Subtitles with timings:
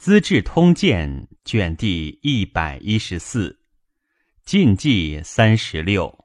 [0.00, 3.60] 资治通鉴》卷第一百一十四，
[4.46, 6.24] 晋纪三十六。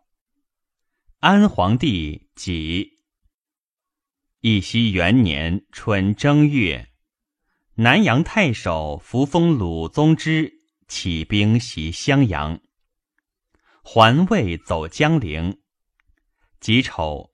[1.20, 3.00] 安皇帝己
[4.40, 6.88] 义熙元年春正月，
[7.74, 10.54] 南阳太守扶风鲁宗之
[10.88, 12.62] 起兵袭襄阳，
[13.84, 15.60] 还魏走江陵。
[16.62, 17.34] 己丑，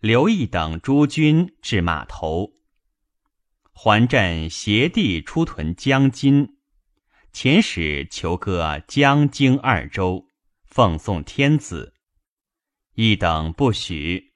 [0.00, 2.54] 刘毅等诸军至码头。
[3.78, 6.56] 还镇携地出屯江津，
[7.30, 10.24] 遣使求各江京二州，
[10.64, 11.92] 奉送天子。
[12.94, 14.32] 一等不许。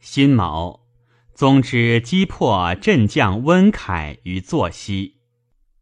[0.00, 0.80] 辛卯，
[1.34, 5.20] 宗之击破镇将温凯于坐西，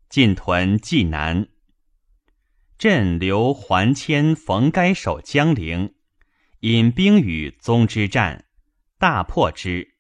[0.08, 1.46] 进屯济南。
[2.76, 5.94] 镇留桓迁冯该守江陵，
[6.60, 8.46] 引兵与宗之战，
[8.98, 9.93] 大破之。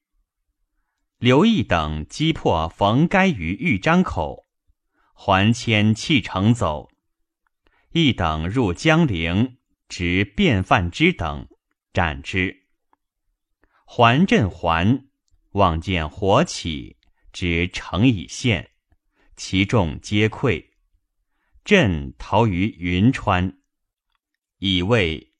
[1.24, 4.44] 刘毅等击破冯该于豫章口，
[5.14, 6.90] 还迁弃城走。
[7.92, 9.56] 一等入江陵，
[9.88, 11.48] 执便饭之等，
[11.94, 12.66] 斩之。
[13.86, 15.06] 还镇还
[15.52, 16.98] 望见火起，
[17.32, 18.72] 执城已陷，
[19.34, 20.62] 其众皆溃。
[21.64, 23.56] 镇逃于云川。
[24.58, 25.32] 以为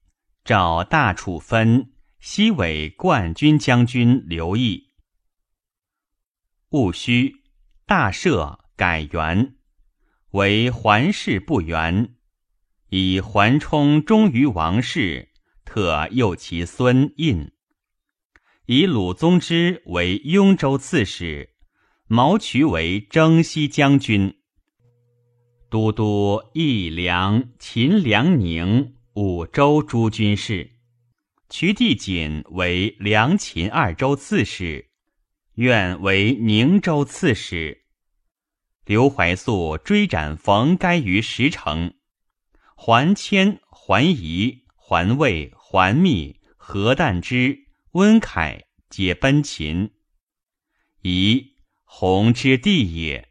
[0.47, 4.84] 赵大处分西尾冠军将军刘毅。
[6.75, 7.37] 戊戌，
[7.87, 9.55] 大赦改元，
[10.33, 12.17] 为桓氏不元，
[12.89, 15.29] 以桓冲忠于王室，
[15.65, 17.53] 特诱其孙胤。
[18.67, 21.51] 以鲁宗之为雍州刺史，
[22.09, 24.35] 毛渠为征西将军，
[25.71, 30.73] 都督义梁、秦、梁宁五州诸军事。
[31.49, 34.91] 渠弟锦为梁、秦二州刺史。
[35.55, 37.85] 愿为宁州刺史。
[38.85, 41.95] 刘怀素追斩冯该于石城，
[42.77, 49.93] 还迁、还夷、还魏、还密、何旦之、温凯皆奔秦。
[51.03, 53.31] 夷弘之地也。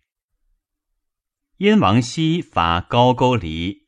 [1.58, 3.88] 燕王熙伐高句丽，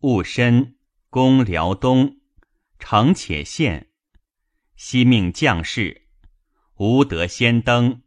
[0.00, 0.76] 戊申，
[1.10, 2.20] 攻辽东，
[2.78, 3.90] 城且陷。
[4.76, 6.01] 西命将士。
[6.82, 8.02] 吾得先登，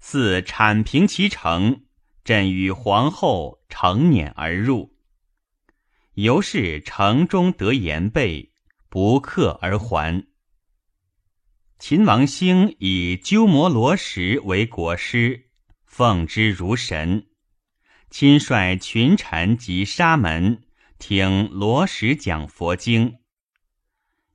[0.00, 1.84] 似铲平其城，
[2.24, 4.94] 朕与皇后乘辇而入。
[6.12, 8.52] 由是城中得言备，
[8.90, 10.26] 不克而还。
[11.78, 15.48] 秦王兴以鸠摩罗什为国师，
[15.86, 17.28] 奉之如神。
[18.10, 20.64] 亲率群臣及沙门
[20.98, 23.20] 听罗什讲佛经，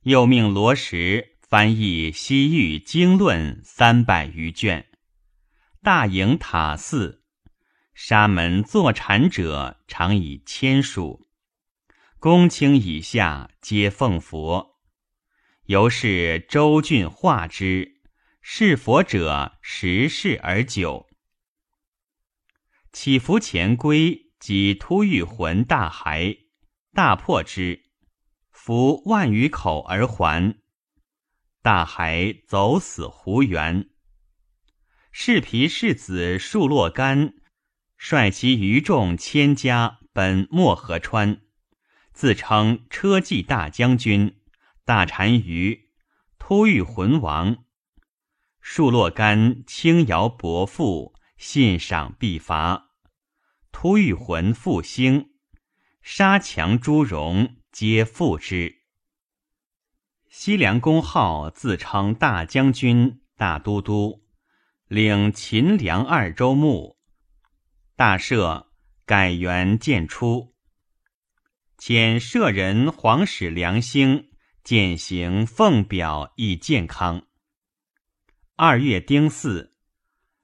[0.02, 1.33] 又命罗什。
[1.46, 4.86] 翻译西域经论三百余卷，
[5.82, 7.22] 大营塔寺，
[7.92, 11.28] 沙门坐禅者常以千数，
[12.18, 14.80] 公卿以下皆奉佛。
[15.66, 18.00] 由是周郡化之，
[18.40, 21.06] 是佛者十世而久。
[22.90, 26.38] 起伏前归及突遇魂大骸，
[26.94, 27.82] 大破之，
[28.50, 30.63] 伏万余口而还。
[31.64, 33.88] 大海走死胡原，
[35.10, 37.36] 士皮世子树洛干
[37.96, 41.40] 率其余众千家奔漠河川，
[42.12, 44.42] 自称车骑大将军、
[44.84, 45.88] 大单于、
[46.38, 47.64] 突遇魂王。
[48.60, 52.90] 树洛干轻徭伯父，信赏必罚。
[53.72, 55.30] 突遇魂复兴，
[56.02, 58.83] 杀强诸戎，皆复之。
[60.36, 64.24] 西凉公号自称大将军、大都督，
[64.88, 66.96] 领秦凉二州牧。
[67.94, 68.66] 大赦，
[69.06, 70.52] 改元建初。
[71.78, 74.30] 遣舍人皇使梁兴
[74.64, 77.22] 践行奉表以健康。
[78.56, 79.70] 二月丁巳，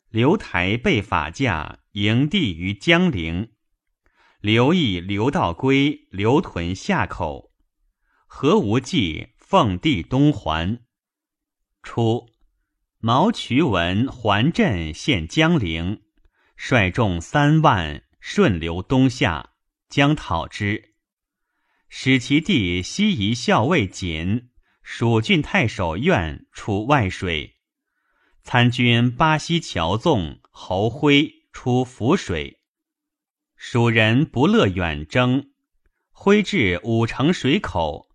[0.08, 3.50] 刘台被法驾，营地于江陵。
[4.40, 7.50] 刘毅、刘道归留屯下口。
[8.28, 9.30] 何无忌。
[9.50, 10.78] 奉帝东还，
[11.82, 12.28] 初，
[13.00, 16.02] 毛渠文还镇陷江陵，
[16.54, 19.54] 率众三万顺流东下，
[19.88, 20.94] 将讨之。
[21.88, 24.50] 使其弟西夷校尉锦、
[24.84, 27.56] 蜀郡太守苑出外水，
[28.44, 32.60] 参军巴西乔纵、侯辉出涪水。
[33.56, 35.50] 蜀人不乐远征，
[36.12, 38.09] 挥至五城水口。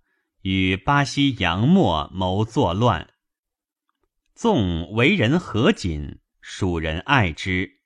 [0.47, 3.15] 与巴西杨末谋作乱，
[4.35, 7.79] 纵为人和谨，蜀人爱之。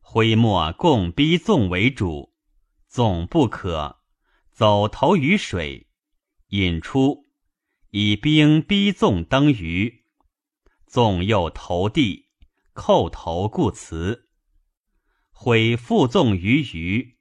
[0.00, 2.32] 徽末共逼纵为主，
[2.88, 3.98] 纵不可，
[4.50, 5.90] 走投于水，
[6.48, 7.26] 引出，
[7.90, 10.06] 以兵逼纵登鱼，
[10.86, 12.30] 纵又投地，
[12.72, 14.30] 叩头故辞。
[15.30, 17.18] 徽复纵于鱼，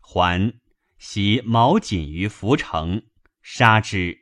[0.00, 0.58] 还
[0.96, 3.02] 袭毛锦于涪城，
[3.42, 4.21] 杀之，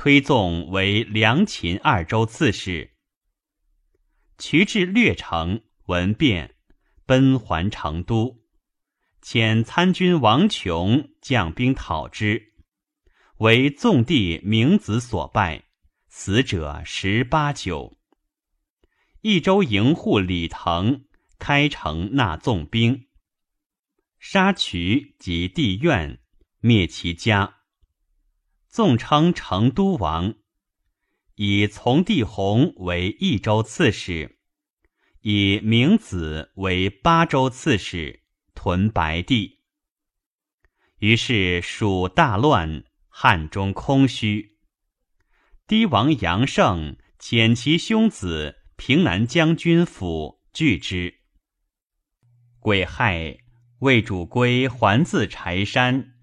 [0.00, 2.92] 推纵为梁秦二州刺史。
[4.38, 6.54] 渠至略城，闻变，
[7.04, 8.44] 奔还成都，
[9.20, 12.52] 遣参军王琼将兵讨之，
[13.38, 15.64] 为纵地明子所败，
[16.06, 17.98] 死者十八九。
[19.22, 21.06] 益州营户李腾
[21.40, 23.08] 开城纳纵兵，
[24.20, 26.20] 杀渠及地院，
[26.60, 27.57] 灭其家。
[28.68, 30.34] 纵称成都王。
[31.34, 34.38] 以从弟弘为益州刺史，
[35.20, 38.22] 以明子为巴州刺史，
[38.54, 39.60] 屯白帝。
[40.98, 44.58] 于是蜀大乱，汉中空虚。
[45.68, 51.20] 堤王杨胜遣其兄子平南将军府拒之。
[52.58, 53.38] 癸亥，
[53.78, 56.17] 魏主归还自柴山，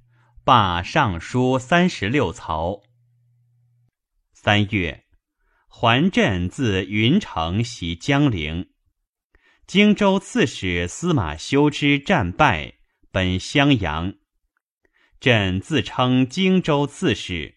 [0.45, 2.83] 罢尚书三十六曹。
[4.31, 5.05] 三月。
[5.67, 8.69] 桓镇自云城袭江陵，
[9.65, 12.75] 荆州刺史司马修之战败，
[13.11, 14.13] 奔襄阳。
[15.19, 17.55] 朕自称荆州刺史。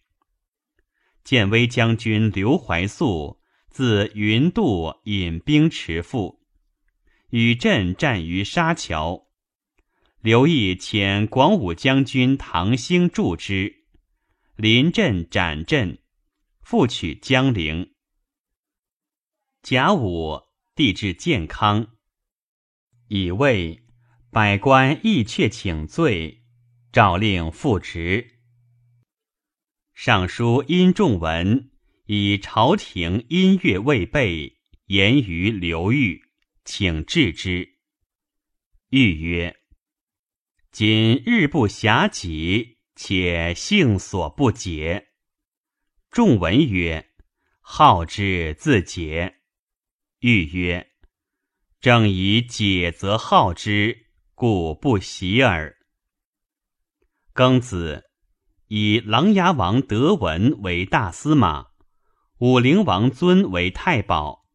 [1.22, 6.40] 建威将军刘怀素自云渡引兵持赴，
[7.28, 9.27] 与朕战于沙桥。
[10.20, 13.84] 刘毅遣广武将军唐兴助之，
[14.56, 16.00] 临阵斩阵，
[16.60, 17.94] 复取江陵。
[19.62, 20.40] 甲午，
[20.74, 21.94] 帝至健康，
[23.06, 23.80] 以为
[24.32, 26.42] 百官亦却请罪，
[26.90, 28.40] 诏令复职。
[29.94, 31.70] 尚书殷仲文
[32.06, 36.24] 以朝廷音乐未备，言于刘裕，
[36.64, 37.76] 请治之。
[38.88, 39.54] 裕曰
[40.78, 45.08] ：“今日不暇己，且性所不解。”
[46.08, 47.04] 仲文曰
[47.60, 49.38] ：“好之自解。”
[50.22, 50.90] 欲曰
[51.82, 55.78] ：“正以解则好之，故不习耳。”
[57.34, 58.04] 庚子，
[58.68, 61.70] 以琅琊王德文为大司马，
[62.38, 64.46] 武陵王尊为太保，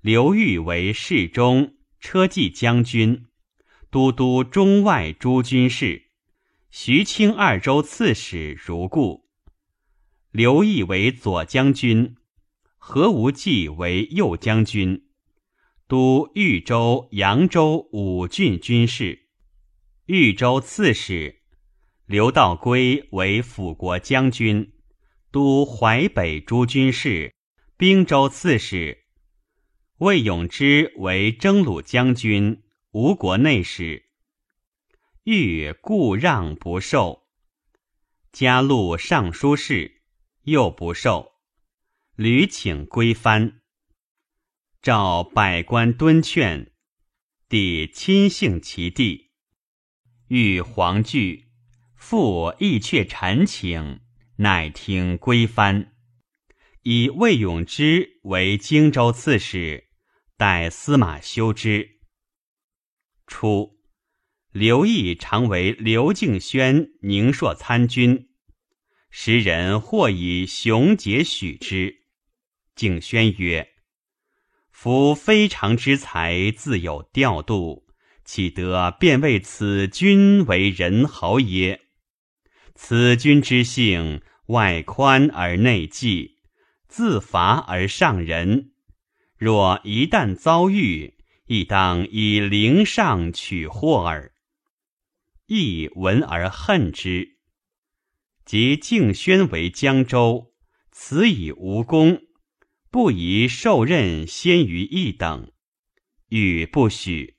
[0.00, 3.27] 刘裕为侍中、车骑将军、
[3.90, 6.10] 都督中外诸军事，
[6.70, 9.28] 徐清二州刺史如故。
[10.30, 12.14] 刘毅为左将军。
[12.80, 15.04] 何无忌为右将军，
[15.88, 19.26] 都豫州、扬州五郡军事，
[20.06, 21.34] 豫州刺史；
[22.06, 24.72] 刘道归为辅国将军，
[25.30, 27.34] 都淮北诸军事，
[27.76, 28.96] 兵州刺史；
[29.98, 32.62] 魏永之为征虏将军，
[32.92, 34.06] 吴国内史。
[35.24, 37.28] 欲故让不受，
[38.32, 40.00] 加录尚书事，
[40.44, 41.32] 又不受。
[42.16, 43.60] 屡请归藩，
[44.80, 46.72] 召百官敦劝，
[47.46, 49.32] 帝亲幸其弟，
[50.28, 51.50] 欲黄惧，
[51.94, 54.00] 复亦却陈请，
[54.36, 55.92] 乃听归藩，
[56.84, 59.90] 以魏永之为荆州刺史，
[60.38, 61.97] 代司马修之。
[63.28, 63.78] 初，
[64.50, 68.30] 刘毅常为刘敬轩宁朔参军，
[69.10, 71.94] 时人或以雄杰许之。
[72.74, 73.68] 敬轩曰
[74.72, 77.86] ：“夫非常之才，自有调度，
[78.24, 81.82] 岂得便为此君为人豪耶？
[82.74, 86.38] 此君之性，外宽而内忌，
[86.86, 88.72] 自伐而上人。
[89.36, 91.17] 若一旦遭遇，
[91.48, 94.32] 亦当以陵上取祸耳。
[95.46, 97.38] 亦闻而恨之。
[98.44, 100.54] 即敬轩为江州，
[100.92, 102.22] 此以无功。”
[102.90, 105.52] 不宜受任先于一等，
[106.30, 107.36] 欲不许。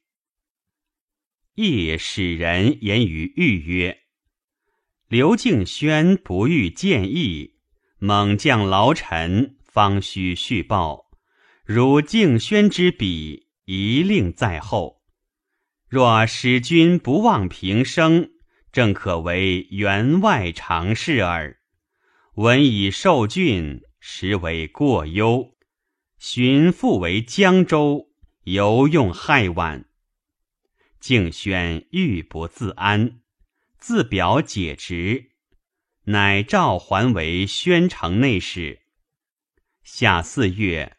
[1.55, 4.01] 亦使人言于豫曰
[5.09, 7.55] ：“刘敬轩不欲见义，
[7.97, 11.09] 猛将劳臣，方须续报。
[11.65, 15.03] 如敬轩之笔，一令在后。
[15.87, 18.31] 若使君不忘平生，
[18.71, 21.59] 正可为员外常事耳。
[22.33, 25.57] 闻以受郡。”实为过忧，
[26.17, 28.13] 寻复为江州，
[28.45, 29.89] 犹用害晚。
[31.01, 33.19] 敬宣欲不自安，
[33.77, 35.31] 自表解职，
[36.05, 38.83] 乃召还为宣城内史。
[39.83, 40.95] 夏四月，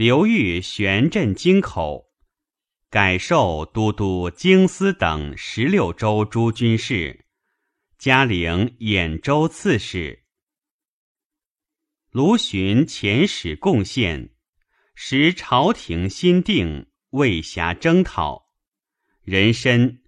[0.00, 2.06] 刘裕玄镇京口，
[2.88, 7.26] 改授都督京司等十六州诸军事，
[7.98, 10.24] 加领兖州刺史。
[12.12, 14.30] 卢循遣使贡献，
[14.94, 18.54] 时朝廷新定，未暇征讨。
[19.20, 19.98] 人参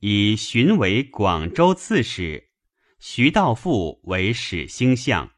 [0.00, 2.50] 以荀为广州刺史，
[2.98, 5.32] 徐道富为使星相。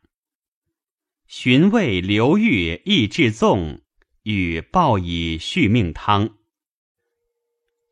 [1.28, 3.80] 荀谓刘裕意至纵，
[4.23, 6.37] 与报以续命汤。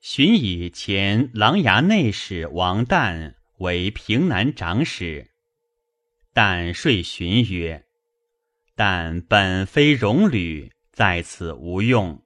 [0.00, 5.30] 荀以前琅琊内史王旦为平南长史，
[6.32, 7.84] 旦说荀曰。
[8.74, 12.24] 但本非戎旅，在此无用，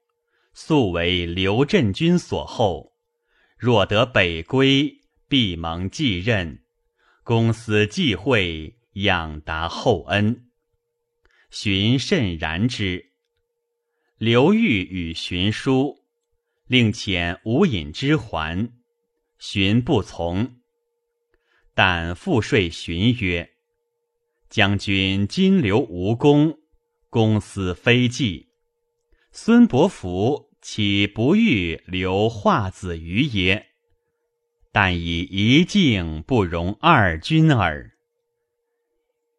[0.53, 2.93] 素为刘镇军所厚。
[3.57, 6.63] 若得北归，必蒙继任。
[7.25, 10.51] 公私忌讳，仰达厚恩。
[11.51, 13.14] 荀甚然之。
[14.25, 16.03] 刘裕与荀书，
[16.67, 18.73] 令遣吴隐之还。
[19.39, 20.63] 荀不从，
[21.75, 23.51] 但复说荀曰。
[24.49, 26.59] 将军今留无功，
[27.11, 28.49] 公私非计。
[29.31, 33.67] 孙伯符岂不欲留化子于也？
[34.73, 37.91] 但以一境不容二君耳。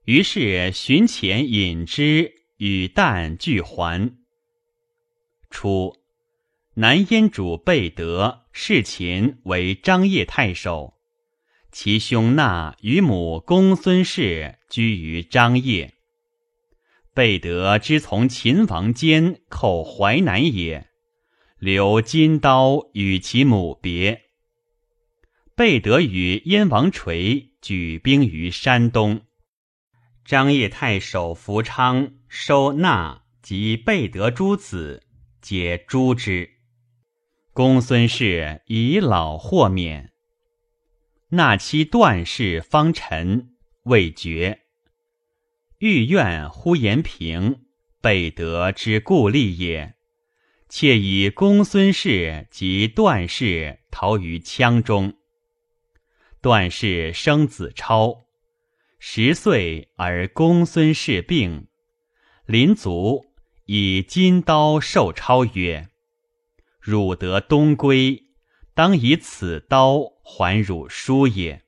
[0.03, 4.15] 于是寻前引之，与旦俱还。
[5.55, 5.95] 初，
[6.73, 10.95] 南燕主贝德侍秦为张掖太守。
[11.71, 15.93] 其兄纳与母公孙氏居于张掖。
[17.13, 20.89] 贝德之从秦王坚寇淮南也，
[21.57, 24.23] 留金刀与其母别。
[25.55, 29.21] 贝德与燕王垂举兵于山东，
[30.25, 35.03] 张掖太守福昌收纳及贝德诸子，
[35.47, 36.49] 皆诛之。
[37.53, 40.11] 公孙氏以老豁免。
[41.29, 44.61] 纳妻段氏方臣未决，
[45.77, 47.59] 欲怨呼延平，
[48.01, 49.93] 备得之故立也。
[50.67, 55.13] 妾以公孙氏及段氏逃于羌中。
[56.41, 58.25] 段氏生子超，
[58.97, 61.67] 十岁而公孙氏病，
[62.47, 63.34] 临卒
[63.65, 65.89] 以金刀授超曰
[66.79, 68.23] ：“汝得东归。”
[68.75, 71.63] 当以此刀还汝叔也。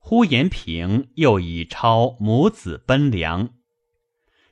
[0.00, 3.50] 呼延平又以超母子奔梁，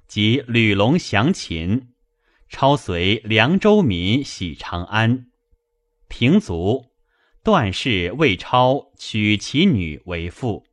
[0.06, 1.92] 及吕龙降秦，
[2.48, 5.26] 超随凉州民喜长安。
[6.06, 6.92] 平卒，
[7.42, 10.64] 段氏为超娶其女为妇。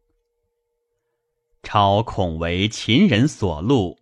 [1.64, 3.98] 超恐为秦人所戮，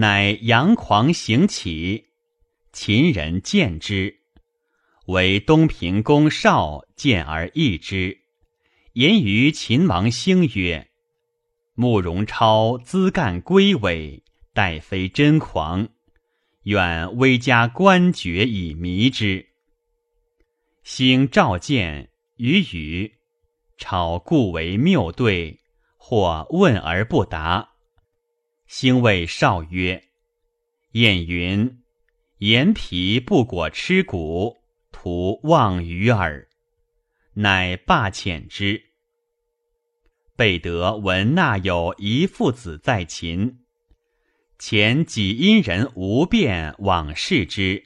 [0.00, 2.10] 乃佯狂行起，
[2.72, 4.20] 秦人见之。
[5.06, 8.18] 为东平公少见而异之，
[8.92, 10.88] 言于秦王兴曰
[11.74, 15.88] ：“慕容超资干归伪，待非真狂，
[16.62, 19.48] 愿微加官爵以迷之。”
[20.84, 23.14] 兴召见与语，
[23.76, 25.58] 超故为谬对，
[25.96, 27.70] 或问而不答。
[28.68, 30.04] 兴谓少曰
[30.92, 31.82] ：“晏云：
[32.36, 34.58] 言皮不果吃骨。”
[34.92, 36.48] 徒望鱼耳，
[37.34, 38.82] 乃罢遣之。
[40.36, 43.60] 贝德闻纳有一父子在秦，
[44.58, 47.84] 前几因人无变往视之，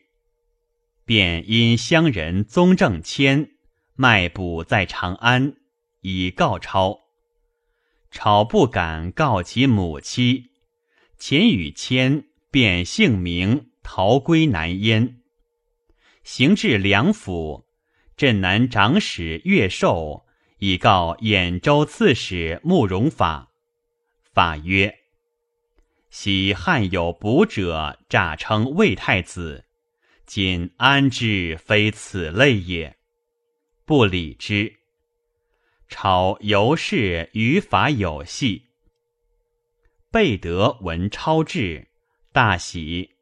[1.04, 3.50] 便因乡人宗正谦
[3.94, 5.54] 卖卜在长安，
[6.00, 6.98] 以告超。
[8.10, 10.51] 超不敢告其母妻，
[11.24, 15.20] 钱与谦便姓名逃归南燕。
[16.24, 17.64] 行至梁府，
[18.16, 20.26] 镇南长史岳寿
[20.58, 23.52] 以告兖州刺史慕容法。
[24.32, 24.98] 法曰
[26.10, 29.64] ：“昔汉有卜者，诈称魏太子，
[30.26, 32.96] 今安知非此类也？
[33.84, 34.74] 不理之。”
[35.86, 38.71] 朝由是于法有戏。
[40.12, 41.88] 贝德闻超至，
[42.34, 43.12] 大喜，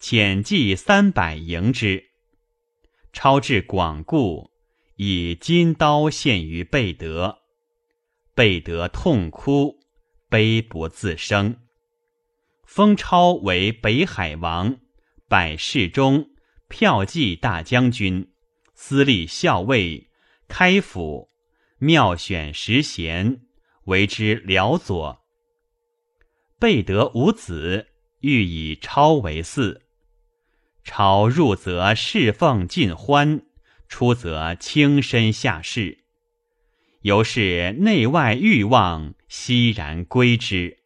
[0.00, 2.06] 遣计三百迎之。
[3.12, 4.50] 超至广固，
[4.96, 7.40] 以金刀献于贝德，
[8.34, 9.80] 贝德痛哭，
[10.30, 11.58] 悲不自生。
[12.64, 14.78] 封超为北海王，
[15.28, 16.30] 百世中，
[16.70, 18.32] 骠骑大将军，
[18.72, 20.08] 司隶校尉，
[20.48, 21.28] 开府，
[21.76, 23.42] 妙选十贤，
[23.84, 25.19] 为之辽左。
[26.60, 27.86] 备得五子，
[28.20, 29.80] 欲以超为嗣。
[30.84, 33.42] 超入则侍奉尽欢，
[33.88, 36.04] 出则轻身下士。
[37.00, 40.76] 由是内外欲望悉然归之。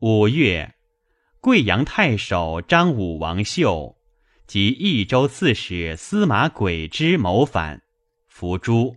[0.00, 0.74] 五月，
[1.40, 3.96] 贵阳太守张武王秀
[4.46, 7.82] 及益州刺史司马轨之谋反，
[8.26, 8.96] 伏诛。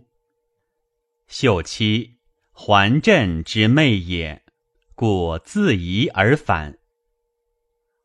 [1.26, 2.18] 秀妻
[2.50, 4.42] 桓镇之妹也，
[5.02, 6.78] 故自疑而反。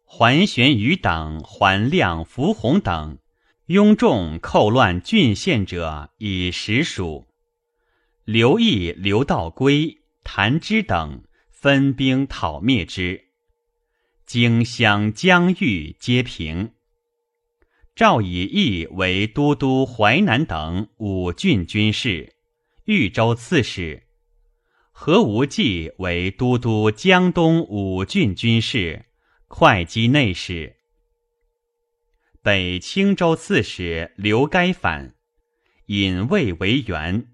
[0.03, 3.19] 桓玄余等、桓亮、伏弘等
[3.67, 7.27] 拥众寇乱郡县者以实属。
[8.25, 13.25] 刘毅、刘道归、谭之等分兵讨灭之，
[14.25, 16.71] 荆襄、疆域皆平。
[17.95, 22.33] 赵以义为都督淮南等五郡军事，
[22.85, 24.01] 豫州刺史；
[24.99, 29.05] 何无忌为都督江东五郡军事。
[29.45, 30.77] 会稽内史、
[32.41, 35.13] 北青州刺史刘该反，
[35.85, 37.27] 引魏为援。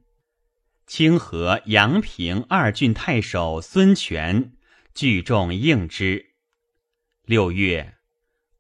[0.85, 4.57] 清河、阳平二郡太守孙权
[4.93, 6.33] 聚众应之。
[7.23, 7.95] 六月，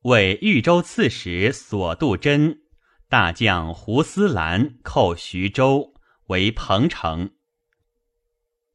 [0.03, 2.61] 为豫州刺史索度真、
[3.09, 5.93] 大将胡思兰寇徐州，
[6.27, 7.32] 为彭城。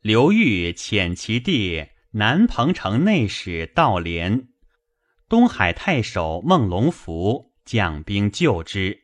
[0.08, 4.48] 刘裕遣其弟南彭城内史道廉。
[5.28, 9.02] 东海太守孟龙福将兵救之，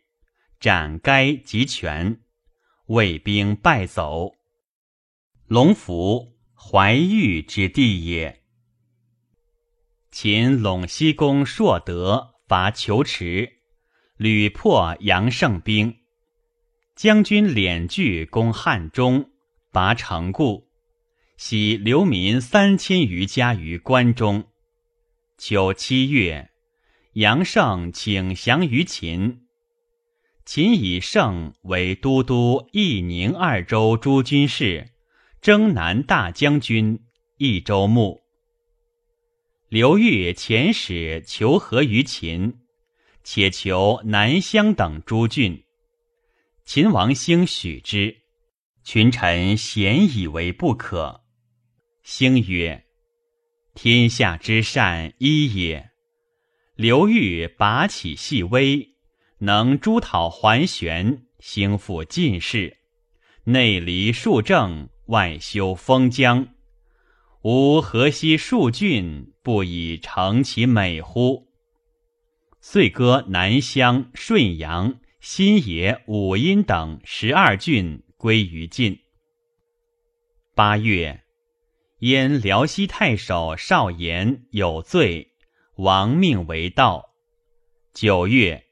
[0.59, 2.23] 斩该及权，
[2.87, 4.33] 魏兵败走。
[5.47, 8.41] 龙福怀玉之地也。
[10.11, 13.59] 秦陇西公硕德伐求池，
[14.17, 15.99] 屡破杨胜兵。
[16.97, 19.33] 将军敛据攻汉中，
[19.71, 20.67] 拔城固，
[21.37, 24.45] 徙流民三千余家于关中。
[25.37, 26.51] 秋七月，
[27.15, 29.43] 杨胜请降于秦。
[30.45, 34.93] 秦以胜为都督义宁二州诸军事、
[35.41, 37.01] 征南大将军、
[37.37, 38.23] 益州牧。
[39.69, 42.61] 刘裕遣使求和于秦，
[43.25, 45.65] 且求南乡等诸郡。
[46.65, 48.19] 秦王兴许之，
[48.85, 51.24] 群臣咸以为不可。
[52.05, 52.85] 兴曰。
[53.75, 55.91] 天下之善一也。
[56.77, 58.91] 刘裕拔起细微，
[59.39, 62.77] 能诛讨还玄，兴复晋室，
[63.45, 66.55] 内离数政，外修封疆，
[67.41, 71.49] 吾河西数郡，不以成其美乎？
[72.61, 79.01] 遂割南乡、顺阳、新野、武阴等十二郡归于晋。
[80.55, 81.24] 八月。
[82.07, 85.33] 因辽西太守少言有罪，
[85.77, 87.15] 亡命为盗。
[87.95, 88.67] 九月，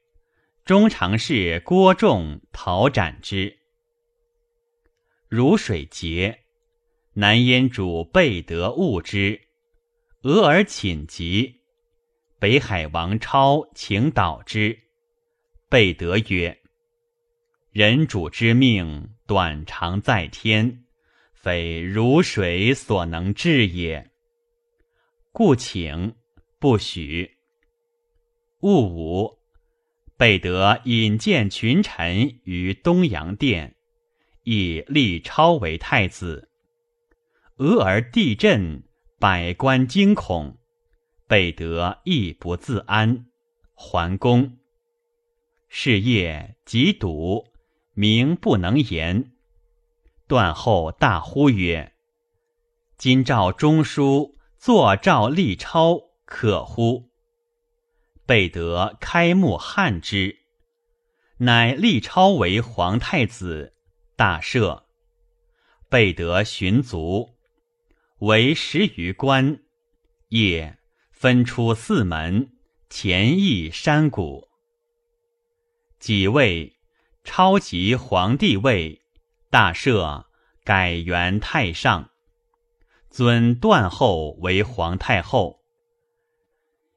[0.63, 3.57] 中常侍郭仲讨斩之。
[5.29, 6.41] 汝水节，
[7.13, 9.41] 南燕主备得误之，
[10.21, 11.63] 俄而寝疾。
[12.37, 14.77] 北海王超请导之，
[15.71, 16.59] 备得曰
[17.73, 20.81] ：“人主之命，短长在天。”
[21.43, 24.11] 非如水所能治也，
[25.33, 26.15] 故请
[26.57, 27.31] 不许。
[28.61, 29.39] 戊午，
[30.15, 33.75] 备得引荐群臣于东阳殿，
[34.43, 36.49] 以立超为太子。
[37.57, 38.81] 俄而地震，
[39.19, 40.57] 百官惊恐，
[41.27, 43.25] 备得亦不自安，
[43.75, 44.59] 还宫。
[45.67, 47.45] 事业极笃，
[47.93, 49.32] 名不能言。
[50.33, 51.93] 断后大呼曰
[52.97, 57.11] ：“今诏中书作诏立超，可乎？”
[58.25, 60.39] 备得开目汉之，
[61.37, 63.75] 乃立超为皇太子，
[64.15, 64.85] 大赦。
[65.87, 67.35] 备得寻卒，
[68.17, 69.59] 为十余官，
[70.29, 70.79] 夜
[71.11, 72.53] 分出四门，
[72.89, 74.47] 前邑山谷。
[75.99, 76.75] 己未，
[77.23, 79.02] 超即皇帝位。
[79.53, 80.25] 大赦，
[80.63, 82.09] 改元太上，
[83.11, 85.59] 尊段后为皇太后，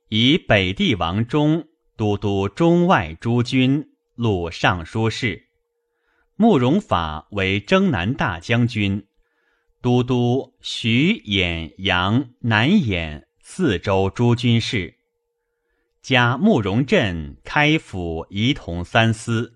[0.09, 5.49] 以北地王中都督中外诸军，录尚书事。
[6.37, 9.07] 慕容法为征南大将军，
[9.83, 14.97] 都督徐兖阳南兖四州诸军事。
[16.01, 19.56] 加慕容镇开府仪同三司，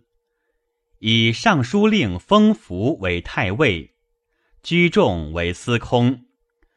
[1.00, 3.94] 以尚书令封福为太尉，
[4.62, 6.26] 居仲为司空，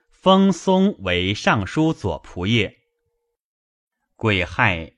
[0.10, 2.74] 封松为尚书左仆射。
[4.16, 4.94] 癸亥，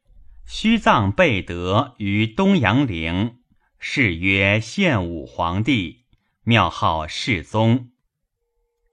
[0.46, 3.40] 虚葬贝德于东阳陵，
[3.80, 6.06] 谥曰献武皇帝，
[6.44, 7.90] 庙号世宗。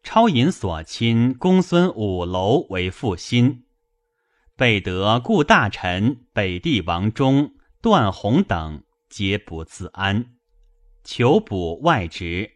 [0.03, 3.65] 超引所亲公孙五楼为父亲。
[4.57, 10.37] 贝德故大臣北地王忠、段宏等皆不自安，
[11.05, 12.51] 求补外职。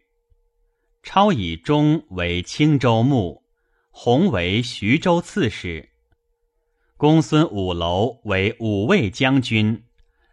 [1.03, 3.43] 超以忠为青州牧，
[3.91, 5.87] 弘为徐州刺史。
[6.97, 9.83] 公孙五楼为五位将军，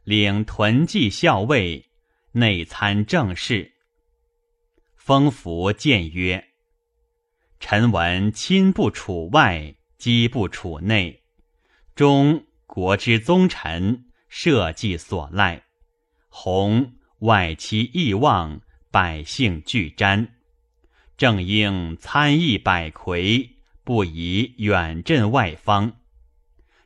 [0.04, 1.90] 领屯骑校尉，
[2.32, 3.74] 内参政事。
[4.96, 6.52] 封福谏曰
[7.60, 11.22] ：“臣闻亲不处外，机不处内。
[11.94, 15.63] 中国之宗臣，社稷所赖；
[16.37, 20.31] 弘外戚义望，百姓俱瞻。
[21.16, 23.51] 正应参议百魁，
[23.85, 26.01] 不宜远镇外方。”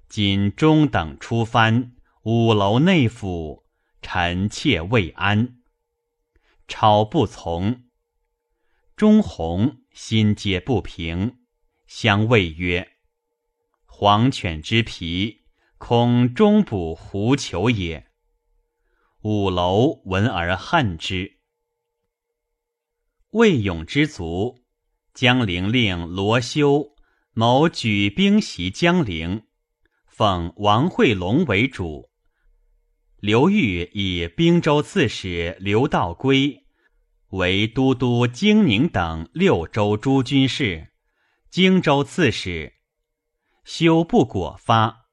[0.06, 1.92] 今中等出藩，
[2.24, 3.64] 五楼内府，
[4.02, 5.56] 臣妾未安。
[6.68, 7.84] 超不从。
[8.96, 11.38] 中弘心皆不平，
[11.86, 12.86] 相谓曰
[13.86, 15.40] ：“黄犬之皮，
[15.78, 18.04] 恐中补狐裘也。”
[19.30, 21.36] 五楼闻而恨之。
[23.32, 24.64] 魏勇之卒，
[25.12, 26.94] 江陵令罗修
[27.34, 29.42] 谋举兵袭江陵。
[30.06, 32.08] 奉王惠龙为主，
[33.18, 36.64] 刘裕以兵州刺史刘道归
[37.28, 40.88] 为都督荆宁等六州诸军事，
[41.50, 42.78] 荆州刺史。
[43.62, 45.10] 修不果发，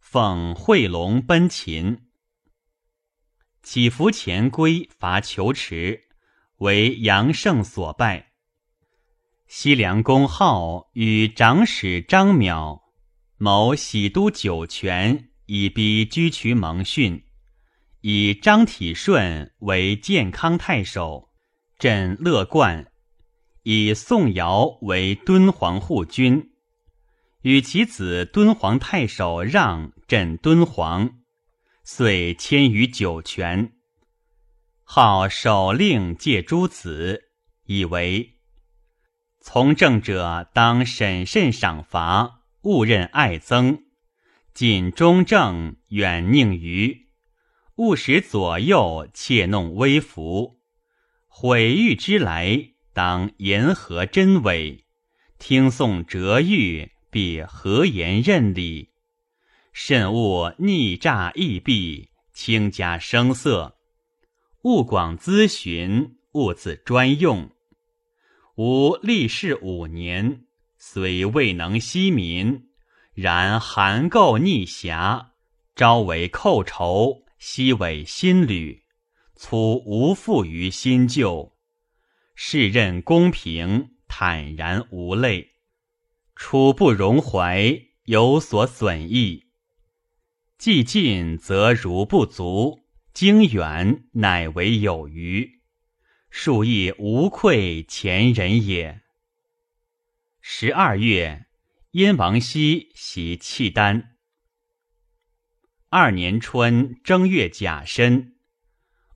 [0.00, 2.08] 奉惠龙奔秦。
[3.62, 6.02] 起伏前归伐求池，
[6.58, 8.32] 为杨胜所败。
[9.46, 12.82] 西凉公号与长史张邈。
[13.38, 17.24] 谋喜都酒泉，以逼居渠蒙逊；
[18.00, 21.30] 以张体顺为建康太守，
[21.76, 22.84] 镇乐观；
[23.64, 26.52] 以宋尧为敦煌护军，
[27.40, 31.10] 与其子敦煌太守让镇敦煌，
[31.94, 33.72] 遂迁于酒泉。
[34.82, 37.24] 号首令借诸子，
[37.66, 38.38] 以为
[39.42, 42.44] 从政者当审慎赏罚。
[42.62, 43.82] 勿任爱憎，
[44.54, 47.08] 谨忠正，远佞愚。
[47.76, 50.62] 勿使左右窃弄微服。
[51.28, 54.86] 毁誉之来，当言和真伪。
[55.38, 58.91] 听讼折谕，必和言任理。
[59.72, 63.78] 慎勿逆诈易弊，轻加声色。
[64.62, 67.50] 勿广咨询，勿自专用。
[68.56, 70.44] 吾立事五年。
[70.84, 72.68] 虽未能息民，
[73.14, 75.30] 然函垢逆侠，
[75.76, 78.82] 朝为寇仇，夕为新旅，
[79.36, 81.52] 粗无负于新旧。
[82.34, 85.50] 世任公平，坦然无类，
[86.34, 89.41] 处不容怀，有所损益。
[90.62, 95.60] 既近则如不足，经远乃为有余，
[96.30, 99.00] 数亦无愧前人也。
[100.40, 101.46] 十二月，
[101.90, 104.14] 燕王熙袭契丹。
[105.88, 108.36] 二年春正月甲申，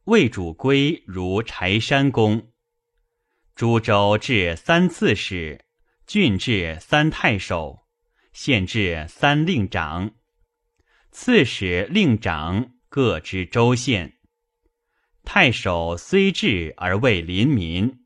[0.06, 2.50] 魏主归如柴山公。
[3.54, 5.64] 株洲至三刺史，
[6.09, 7.87] 郡治三太守，
[8.32, 10.16] 县治三令长。
[11.18, 14.18] 刺史、令长各知州县。
[15.24, 18.05] 太守虽至而未临民，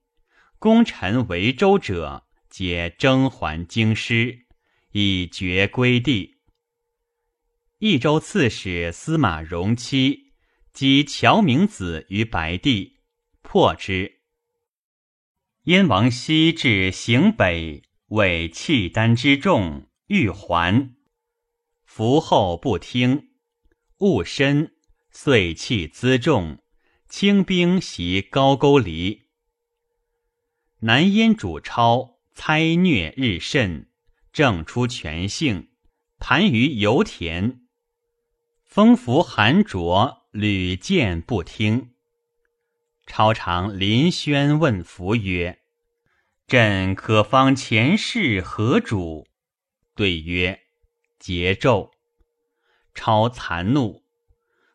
[0.61, 2.29] 功臣为州者。
[2.49, 4.46] 皆征还京师，
[4.92, 6.37] 以绝归地。
[7.79, 10.33] 益州刺史司马荣妻
[10.73, 13.01] 击乔明子于白帝，
[13.42, 14.20] 破之。
[15.64, 20.94] 燕王熙至行北，为契丹之众，欲还，
[21.92, 23.31] 伏后不听，
[23.98, 24.76] 误身，
[25.11, 26.62] 遂弃辎重，
[27.09, 29.24] 轻兵袭高句丽。
[30.83, 32.20] 南燕主超。
[32.33, 33.90] 猜虐日甚，
[34.33, 35.70] 正出全性，
[36.20, 37.62] 盘于油田。
[38.64, 41.90] 风服寒浊，屡见不听。
[43.05, 45.59] 超常临轩问福曰
[46.46, 49.26] ：“朕可方前世何主？”
[49.96, 50.61] 对曰
[51.20, 51.90] ：“桀纣。”
[52.92, 54.02] 超惭怒，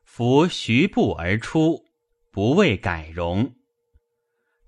[0.03, 1.85] 伏徐步而出，
[2.31, 3.55] 不为改容。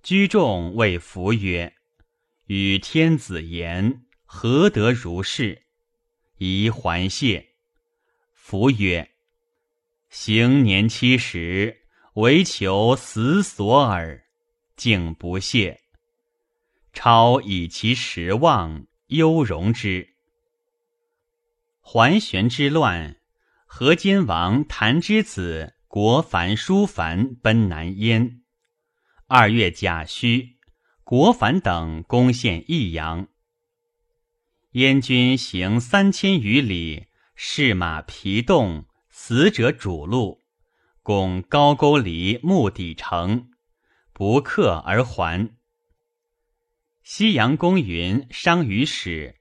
[0.04, 1.74] 居众谓福曰
[2.48, 5.64] ：“与天子言，何得如是？”
[6.38, 7.54] 宜还谢。
[8.34, 9.10] 福曰
[10.10, 14.24] ：“行年七十，唯求死所耳，
[14.76, 15.82] 竟不谢。”
[16.94, 20.17] 超以其实望，忧容之。
[21.90, 23.16] 桓玄之乱，
[23.66, 28.42] 河间王谭之子国凡、叔凡奔南燕。
[29.28, 30.58] 二月甲戌，
[31.06, 33.30] 国凡等攻陷益阳。
[34.72, 40.42] 燕军行三千余里，士马疲动，死者主路，
[41.02, 43.50] 攻高沟离木底城，
[44.12, 45.56] 不克而还。
[47.02, 49.37] 西阳公云：“伤于史，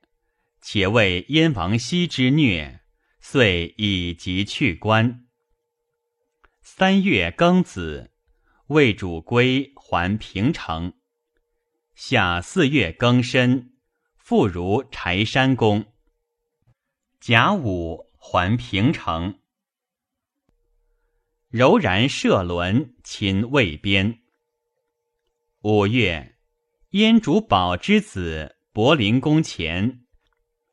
[0.69, 2.81] 且为燕王息之虐，
[3.21, 5.25] 遂以疾去官。”
[6.61, 8.11] 三月庚子，
[8.67, 10.95] 魏主归还平城。
[11.95, 13.75] 夏四月庚申，
[14.17, 15.87] 复如柴山公。
[17.21, 19.39] 甲午，还平城。
[21.49, 24.19] 柔然射轮，秦魏边。
[25.61, 26.35] 五月。
[26.91, 30.06] 燕主宝之子柏林公前，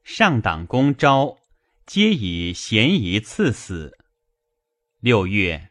[0.04, 1.38] 上党公昭，
[1.86, 3.98] 皆以嫌疑赐死。
[5.00, 5.70] 六月，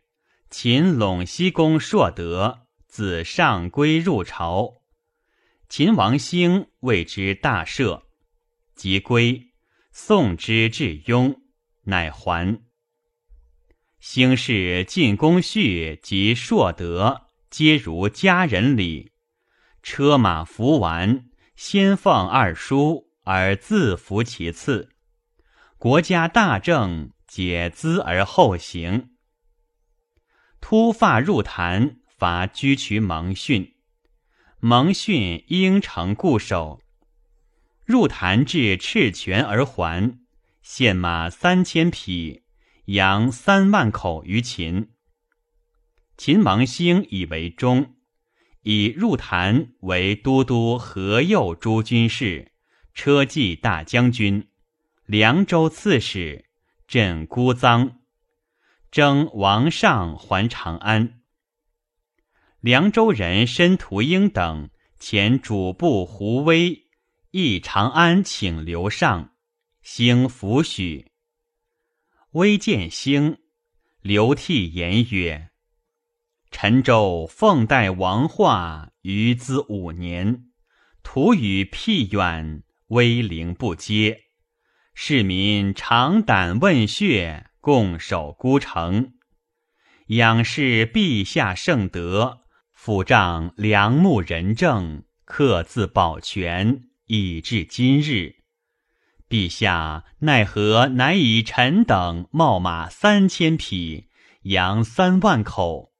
[0.48, 4.80] 秦陇西公硕德子上归入朝，
[5.68, 8.04] 秦王兴为之大赦，
[8.74, 9.52] 即归，
[9.92, 11.42] 送之至雍，
[11.82, 12.62] 乃还。
[14.00, 19.12] 兴氏晋公绪及硕德，皆如家人礼。
[19.82, 24.90] 车马服完，先奉二叔，而自服其次。
[25.78, 29.10] 国家大政，解资而后行。
[30.60, 33.74] 突发入坛，伐居渠蒙逊。
[34.60, 36.80] 蒙逊应城固守。
[37.84, 40.20] 入坛至赤泉而还，
[40.62, 42.44] 献马三千匹，
[42.84, 44.90] 羊三万口于秦。
[46.16, 47.96] 秦王兴以为忠。
[48.62, 52.51] 以入坛为都督河右诸军事、
[52.94, 54.48] 车骑大将军、
[55.06, 56.44] 凉州刺史，
[56.86, 57.94] 镇孤臧，
[58.90, 61.22] 征王上还长安。
[62.60, 66.86] 凉州人申屠英等前主簿胡威
[67.32, 69.34] 诣长安，请刘上，
[69.82, 71.10] 兴抚许。
[72.32, 73.38] 威见兴，
[74.00, 75.50] 流涕言曰。
[76.50, 80.50] 陈州奉代王化于兹五年，
[81.02, 84.24] 徒与僻远，威灵不接。
[84.92, 89.14] 市民长胆问血，共守孤城。
[90.08, 92.42] 仰视陛下圣德，
[92.78, 98.34] 抚仗良木仁政，克自保全，以至今日。
[99.26, 104.10] 陛下奈何乃以臣等冒马三千匹，
[104.42, 105.94] 羊三万口？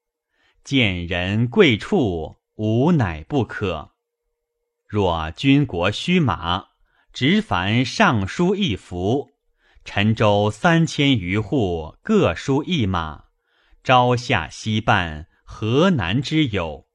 [0.63, 3.93] 见人贵处，无乃不可。
[4.87, 6.67] 若军国须马，
[7.13, 9.33] 直凡尚书一服，
[9.85, 13.25] 陈州三千余户，各书一马，
[13.85, 16.87] 朝下西半，河南之有？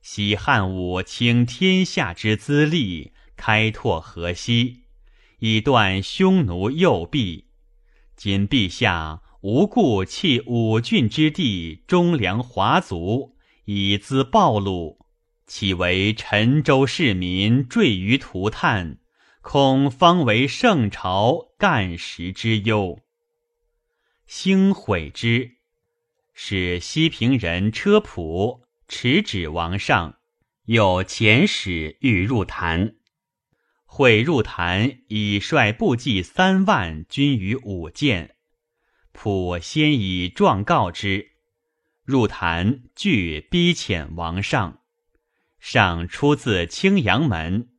[0.00, 4.84] 西汉武倾天下之资力，开拓河西，
[5.40, 7.48] 以断匈奴右臂。
[8.16, 9.22] 今陛下。
[9.40, 13.36] 无故弃五郡之地，忠良华族，
[13.66, 14.98] 以资暴露，
[15.46, 18.98] 岂为陈州市民坠于涂炭？
[19.50, 23.00] 恐方为圣朝干时之忧。
[24.26, 25.52] 兴悔之，
[26.34, 30.18] 使西平人车仆持指王上，
[30.66, 32.96] 有遣使欲入坛。
[33.86, 38.36] 会入坛，以率部骑三万，军于五涧。
[39.12, 41.30] 普先以状告之，
[42.04, 44.80] 入坛拒逼遣王上。
[45.58, 47.70] 上出自青阳门，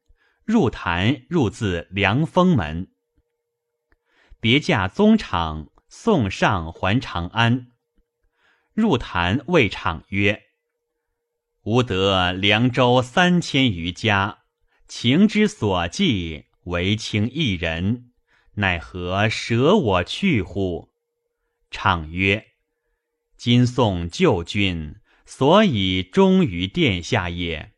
[0.50, 2.88] 入坛入自凉风门。
[4.40, 7.68] 别驾宗场送上还长安。
[8.74, 10.42] 入坛谓场曰
[11.66, 14.40] ：“吾得凉州三千余家，
[14.88, 18.10] 情之所寄，唯卿一人，
[18.54, 20.90] 奈何舍我去乎？”
[21.70, 22.54] 唱曰
[23.38, 24.96] ：“今送旧君，
[25.28, 27.76] 所以忠于殿下也。”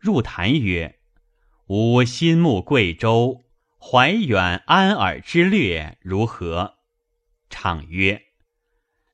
[0.00, 0.95] 入坛曰
[1.68, 3.44] ：“吾心慕贵州，
[3.80, 6.76] 怀远安尔之略如何？”
[7.50, 8.22] 唱曰：“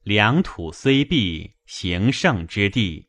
[0.04, 3.08] 良土虽敝，行胜之地，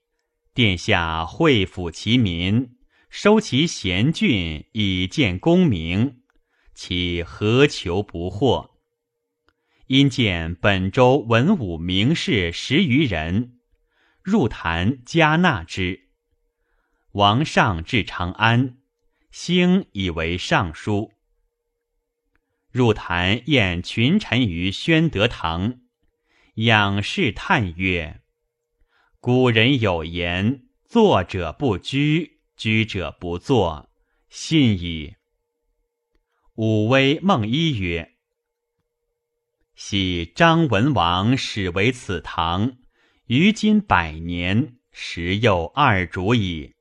[0.54, 2.78] 殿下会抚其民，
[3.10, 6.22] 收其贤俊以建功名，
[6.74, 8.72] 其何求不获？
[9.88, 13.60] 因见本州文武名士十余人，
[14.22, 16.08] 入坛加纳之。
[17.12, 18.78] 王上至长安，
[19.34, 21.12] 兴以为尚书。
[22.70, 25.80] 入坛宴群臣于宣德堂，
[26.54, 28.22] 仰视叹曰
[29.20, 33.90] ：“古人有言，坐者不居，居者不坐，
[34.30, 35.16] 信矣。”
[36.54, 38.14] 武威孟一曰
[39.74, 42.78] ：“昔张文王始为此堂，
[43.26, 46.76] 于今百年，时又二主矣。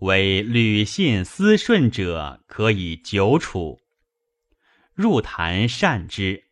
[0.00, 3.80] 唯履信思顺者，可以久处。”
[4.94, 6.44] 入坛善之。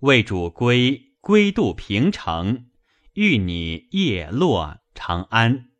[0.00, 2.70] 魏主归归渡平城，
[3.14, 5.70] 欲拟叶落长安，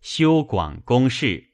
[0.00, 1.50] 修广宫室，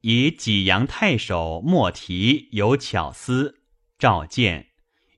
[0.00, 3.62] 以济阳太守莫提有巧思，
[3.98, 4.68] 召见，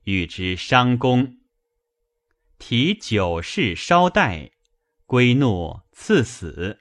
[0.03, 1.37] 与之商公。
[2.57, 4.51] 提九世稍待，
[5.05, 6.79] 归怒赐死。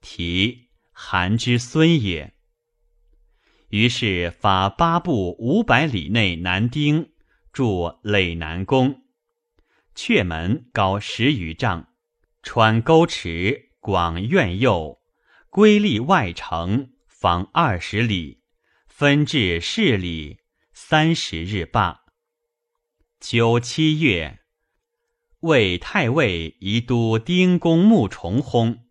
[0.00, 2.34] 提韩之孙也。
[3.68, 7.12] 于是发八部五百里内男丁，
[7.52, 9.02] 筑垒南宫，
[9.94, 11.88] 阙门高十余丈，
[12.42, 15.00] 穿沟池，广院右，
[15.50, 18.42] 归立外城，方二十里，
[18.86, 20.38] 分至市里，
[20.72, 22.00] 三十日罢。
[23.20, 24.40] 秋七月，
[25.40, 28.89] 为太尉宜都丁公穆重薨。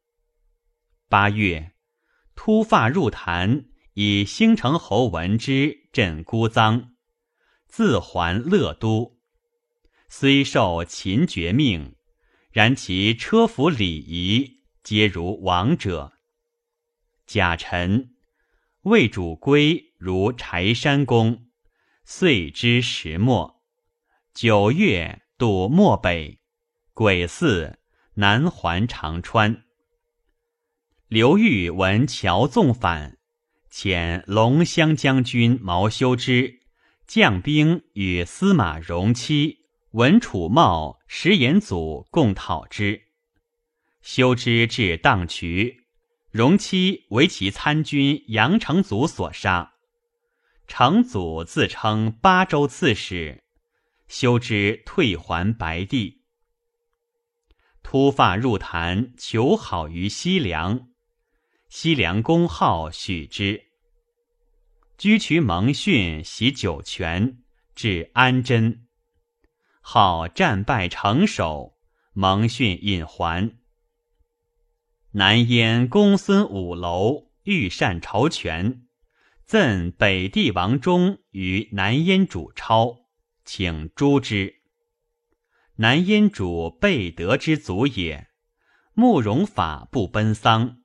[1.10, 1.72] 八月，
[2.36, 3.66] 突发入坛。
[3.96, 6.90] 以兴城侯闻之，镇孤臧，
[7.68, 9.18] 自还乐都。
[10.08, 11.96] 虽受秦绝命，
[12.52, 16.14] 然其车服礼仪皆如王者。
[17.26, 18.16] 贾臣
[18.84, 21.48] 魏主归如柴山公，
[22.06, 23.64] 遂之时末。
[24.36, 26.40] 九月渡漠北，
[26.94, 27.80] 癸巳
[28.14, 29.64] 南还长川。
[31.10, 33.18] 刘裕闻乔纵反。
[33.72, 36.60] 遣龙骧将军毛修之
[37.08, 43.06] 将兵与司马荣期、文楚茂、石延祖共讨之。
[44.04, 45.88] 修之至荡渠，
[46.30, 49.74] 荣期为其参军杨成祖所杀。
[50.68, 53.44] 成祖自称巴州刺史，
[54.08, 56.22] 修之退还白帝。
[57.82, 60.89] 突发入坛求好于西凉。
[61.70, 63.66] 西凉公号许之，
[64.98, 67.44] 居渠蒙逊袭酒泉，
[67.76, 68.88] 至安贞，
[69.80, 71.78] 号战败成守，
[72.14, 73.56] 蒙逊引还。
[75.12, 78.88] 南燕公孙五楼欲善朝权，
[79.46, 82.98] 赠北帝王忠于南燕主超，
[83.46, 84.56] 请诛之。
[85.76, 88.28] 南燕主备德之族也，
[88.94, 90.79] 慕容法不奔丧。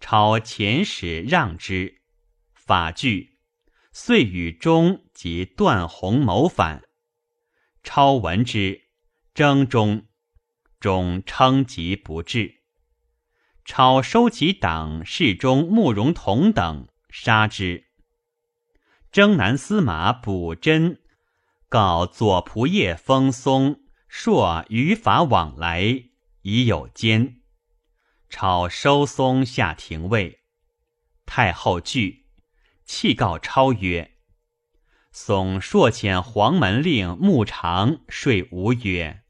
[0.00, 2.02] 超遣使让之，
[2.52, 3.38] 法拒，
[3.92, 6.82] 遂与钟及段宏谋反。
[7.82, 8.82] 超闻之，
[9.34, 10.06] 征中，
[10.78, 12.62] 钟称疾不至。
[13.64, 17.86] 超收其党侍中慕容同等，杀之。
[19.10, 21.00] 征南司马卜真
[21.68, 26.10] 告左仆射封松朔与法往来，
[26.42, 27.40] 已有奸。
[28.28, 30.40] 超收松下廷尉，
[31.24, 32.26] 太后惧，
[32.84, 34.12] 弃告超曰
[35.12, 39.22] ：“松朔遣黄门令穆长说吾曰：‘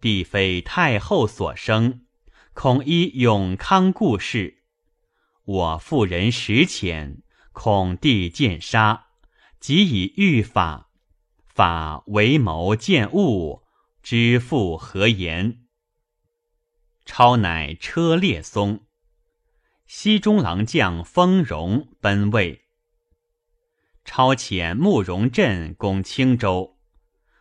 [0.00, 2.06] 帝非太后所生，
[2.54, 4.62] 恐依永康故事。
[5.44, 9.08] 我妇人实浅，恐帝见杀，
[9.60, 10.90] 即以御法。
[11.46, 13.62] 法为谋见物，
[14.02, 15.58] 知父何言？’”
[17.04, 18.86] 超乃车列松，
[19.86, 22.62] 西中郎将封荣奔魏。
[24.04, 26.78] 超遣慕容镇攻青州，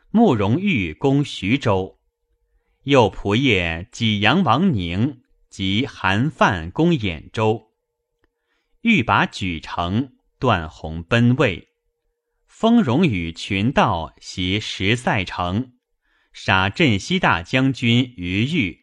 [0.09, 1.99] 慕容玉攻徐州，
[2.84, 7.72] 右仆射济阳王宁及韩范攻兖州。
[8.82, 11.70] 欲拔莒城，段宏奔魏。
[12.47, 15.74] 封荣与群盗袭石塞城，
[16.34, 18.81] 杀镇西大将军于玉。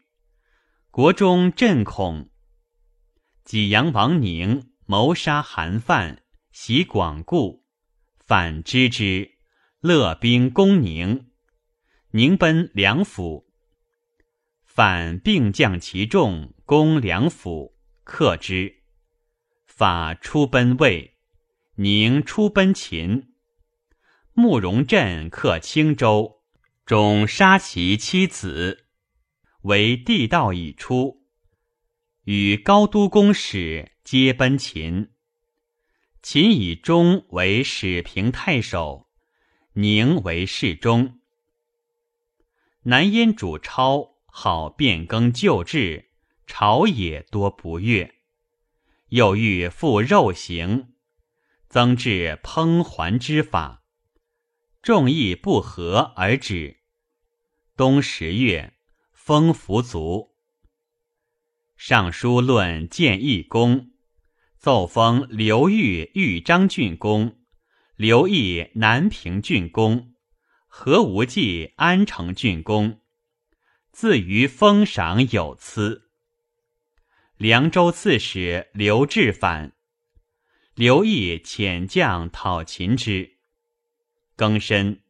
[0.98, 2.28] 国中震恐，
[3.44, 7.64] 济阳王宁谋杀韩范，袭广固，
[8.18, 9.30] 反知之，
[9.78, 11.30] 勒兵攻宁，
[12.10, 13.46] 宁奔梁府。
[14.64, 18.82] 反并将其众攻梁府，克之。
[19.68, 21.16] 法出奔魏，
[21.76, 23.34] 宁出奔秦。
[24.32, 26.40] 慕容镇克青州，
[26.84, 28.87] 终杀其妻子。
[29.62, 31.26] 为地道已出，
[32.24, 35.10] 与高都公使皆奔秦。
[36.22, 39.08] 秦以忠为始平太守，
[39.74, 41.20] 宁为侍中。
[42.82, 46.10] 南燕主超好变更旧制，
[46.46, 48.14] 朝野多不悦，
[49.08, 50.94] 又欲复肉刑，
[51.68, 53.84] 增至烹还之法。
[54.80, 56.78] 众议不和而止。
[57.76, 58.77] 冬十月，
[59.28, 60.34] 封服卒。
[61.76, 63.90] 尚书论建义公，
[64.56, 67.36] 奏封刘裕豫章郡公，
[67.94, 70.14] 刘毅南平郡公，
[70.66, 73.02] 何无忌安城郡公。
[73.92, 76.08] 自于封赏有疵。
[77.36, 79.74] 凉州刺史刘志反，
[80.74, 83.36] 刘毅遣将讨秦之。
[84.38, 85.02] 庚申，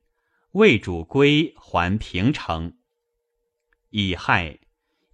[0.50, 2.77] 魏主归还平城。
[3.90, 4.58] 乙亥，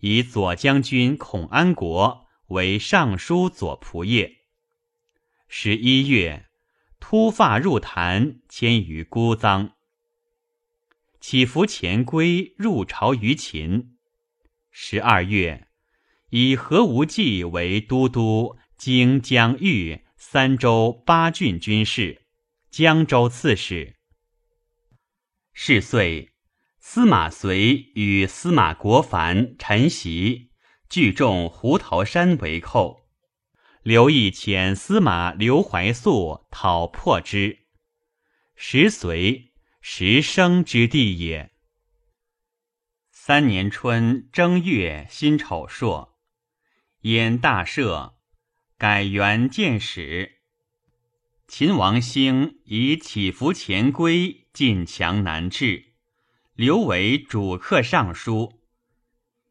[0.01, 4.45] 以左将军孔安国为尚书左仆射。
[5.49, 6.47] 十一月，
[6.99, 9.73] 突发入坛，迁于孤臧。
[11.21, 13.97] 起伏前归入朝于秦。
[14.71, 15.69] 十二月，
[16.31, 22.27] 以何无忌为都督荆江豫三州八郡军事，
[22.71, 23.97] 江州刺史。
[25.53, 26.34] 是岁，
[26.87, 30.51] 司马遂与司马国凡、陈袭
[30.91, 33.09] 聚众胡桃山为寇，
[33.83, 37.61] 刘毅遣司马刘怀素讨破之。
[38.55, 41.53] 时随时生之地也。
[43.11, 46.19] 三年春正月辛丑朔，
[47.01, 48.13] 燕大赦，
[48.77, 50.43] 改元建始。
[51.49, 54.43] 秦王兴以起伏前归。
[54.53, 55.84] 进强难治，
[56.55, 58.61] 留为主客尚书，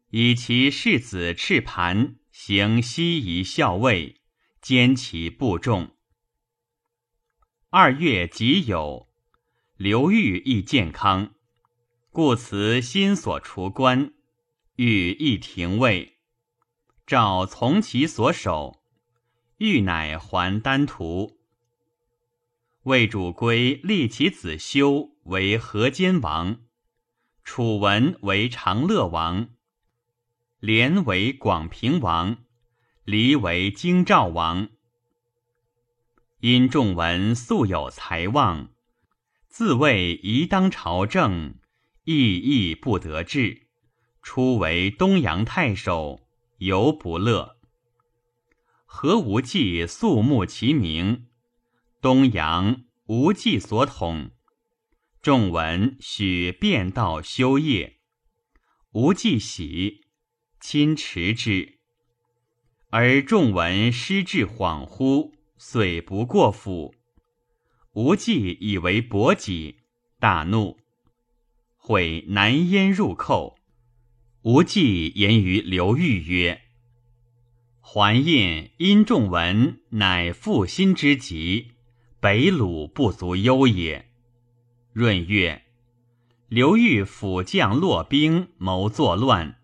[0.08, 4.22] 以其世子赤盘行西夷校尉，
[4.62, 5.94] 兼其部众。
[7.68, 9.08] 二月己酉，
[9.76, 11.34] 刘裕亦健康，
[12.08, 14.14] 故辞新所除官，
[14.76, 16.16] 欲亦廷尉，
[17.06, 18.82] 诏从其所守，
[19.58, 21.38] 欲乃还丹徒。
[22.84, 26.62] 魏主归立其子修为河间王，
[27.44, 29.50] 楚文为长乐王，
[30.60, 32.38] 连为广平王，
[33.04, 34.70] 黎为京兆王。
[36.40, 38.70] 因仲文素有才望，
[39.46, 41.56] 自谓宜当朝政，
[42.04, 43.66] 意亦不得志，
[44.22, 46.26] 初为东阳太守，
[46.58, 47.58] 犹不乐。
[48.86, 51.26] 何无忌肃穆其名。
[52.00, 54.30] 东阳无忌所统，
[55.24, 57.96] 仲文许变道修业，
[58.92, 60.02] 无忌喜，
[60.60, 61.78] 亲持之。
[62.90, 66.94] 而众闻失志恍惚，遂不过府。
[67.94, 69.78] 无忌以为薄己，
[70.20, 70.76] 大怒，
[71.74, 73.56] 毁南燕入寇。
[74.42, 76.60] 无忌言于刘裕曰
[77.80, 81.72] ：“桓印因仲文，乃负心之极。”
[82.20, 84.10] 北虏不足忧也。
[84.94, 85.64] 闰月，
[86.46, 89.56] 刘裕辅将骆兵谋作乱，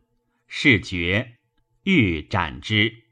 [0.49, 1.37] 事决，
[1.85, 3.05] 欲斩之。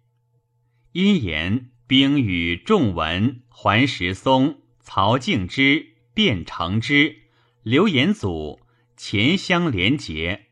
[0.90, 7.18] 因言兵与仲文、桓石松、曹敬之、卞承之、
[7.62, 8.62] 刘延祖
[8.96, 10.46] 前相连结，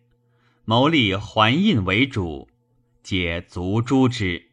[0.64, 2.48] 谋立桓印为主，
[3.02, 4.50] 解卒诛之。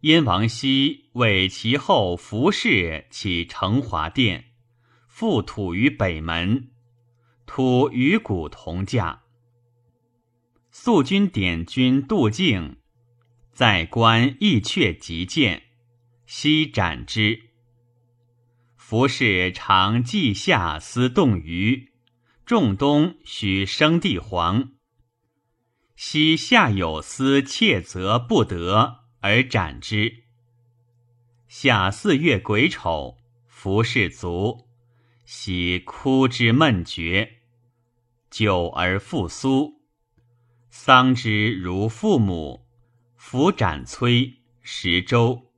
[0.00, 4.47] 燕王熙为其后服侍起成华殿，
[5.20, 6.70] 复土于北门，
[7.44, 9.24] 土与古同价。
[10.70, 12.76] 肃君点军杜敬，
[13.50, 15.64] 在官亦却极见，
[16.24, 17.50] 悉斩之。
[18.76, 21.90] 服侍常稷下思动于，
[22.46, 24.70] 仲冬许生帝皇。
[25.96, 29.00] 昔下有司窃责不得。
[29.18, 30.22] 而斩之。
[31.48, 33.16] 夏四月癸丑，
[33.48, 34.67] 服侍卒，
[35.30, 37.40] 喜哭之闷绝，
[38.30, 39.82] 久而复苏，
[40.70, 42.66] 丧之如父母。
[43.20, 45.52] 抚斩崔十周，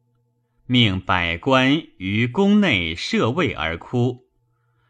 [0.66, 4.28] 命百官于宫内设位而哭，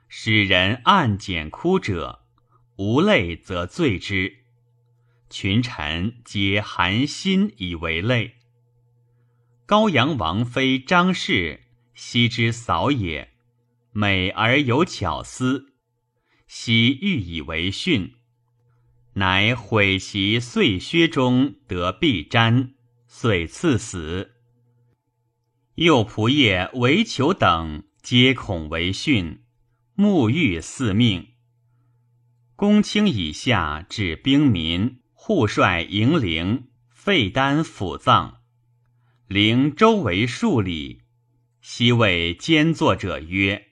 [0.08, 2.24] 使人暗检哭者，
[2.76, 4.44] 无泪则罪之。
[5.28, 8.36] 群臣皆寒心以为泪。
[9.66, 13.29] 高阳王妃张氏昔之嫂也，
[13.92, 15.72] 美而有巧思，
[16.46, 18.14] 昔欲以为训，
[19.14, 22.74] 乃毁其碎靴中得必瞻，
[23.06, 24.36] 遂赐死。
[25.74, 29.42] 右仆射韦求等皆恐为训，
[29.96, 31.28] 沐浴四命。
[32.54, 38.40] 公卿以下指兵民护率营陵，废丹辅葬。
[39.26, 41.02] 陵周围数里，
[41.62, 43.68] 昔谓兼作者曰：“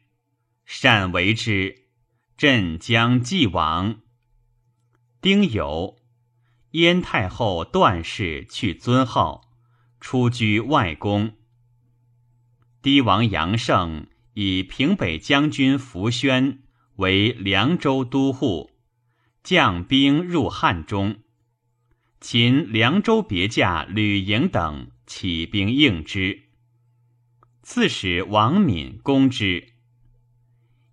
[0.71, 1.87] 善为之，
[2.37, 4.03] 朕将继王。”
[5.23, 5.97] 丁酉，
[6.73, 9.51] 燕太后段氏去尊号，
[9.99, 11.33] 出居外宫。
[12.83, 16.62] 堤王杨胜以平北将军符宣
[16.97, 18.71] 为凉州都护。
[19.43, 21.23] 将兵入汉中，
[22.21, 26.43] 秦凉州别驾吕营等起兵应之。
[27.62, 29.73] 刺史王敏攻之，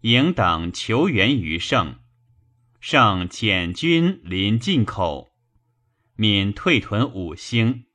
[0.05, 1.95] 营等求援于胜，
[2.79, 5.31] 胜遣军临晋口，
[6.15, 7.85] 敏退屯五星。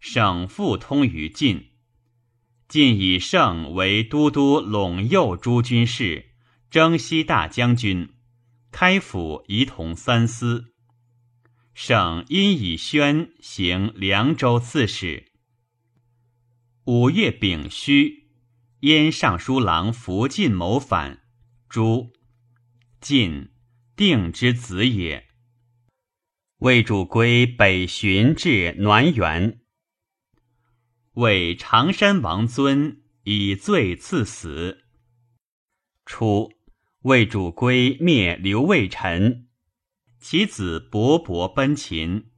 [0.00, 1.70] 省复通于晋，
[2.66, 6.32] 晋以胜为都督陇右诸军事，
[6.68, 8.12] 征西大将军。
[8.72, 10.74] 开府仪同三司，
[11.72, 15.30] 省因以宣行凉州刺史。
[16.86, 18.24] 五月丙戌，
[18.80, 21.22] 燕尚书郎福晋谋反，
[21.68, 22.14] 诛。
[22.98, 23.50] 晋
[23.94, 25.28] 定之子也。
[26.60, 29.60] 魏主归北巡至滦源，
[31.12, 34.84] 为常山王尊以罪赐死。
[36.06, 36.50] 初。
[37.02, 39.48] 魏主归灭刘魏臣，
[40.18, 42.30] 其子勃勃奔秦。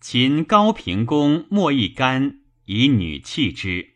[0.00, 3.91] 秦高平公莫一干以女弃之。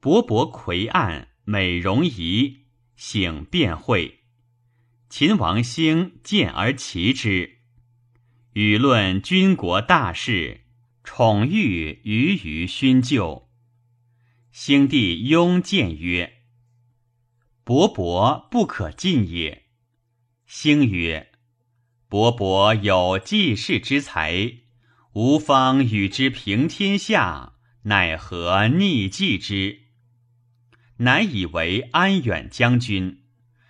[0.00, 4.20] 伯伯魁岸，美容仪，醒便会。
[5.08, 7.58] 秦王兴见而齐之，
[8.52, 10.60] 与论军国大事，
[11.02, 13.48] 宠欲于于勋旧。
[14.52, 16.44] 兴帝雍见曰。
[17.64, 19.64] 伯伯不可进也。
[20.46, 21.32] 兴曰
[22.08, 24.58] ：“伯伯有济世之才，
[25.14, 29.86] 吾方与之平天下，奈何逆计之？”
[30.98, 33.22] 乃以为安远将军，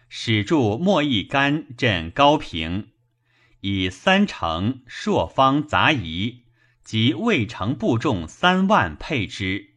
[0.09, 2.89] 使助莫一干镇高平，
[3.61, 6.45] 以三城朔方杂夷
[6.83, 9.75] 及魏城部众三万配之，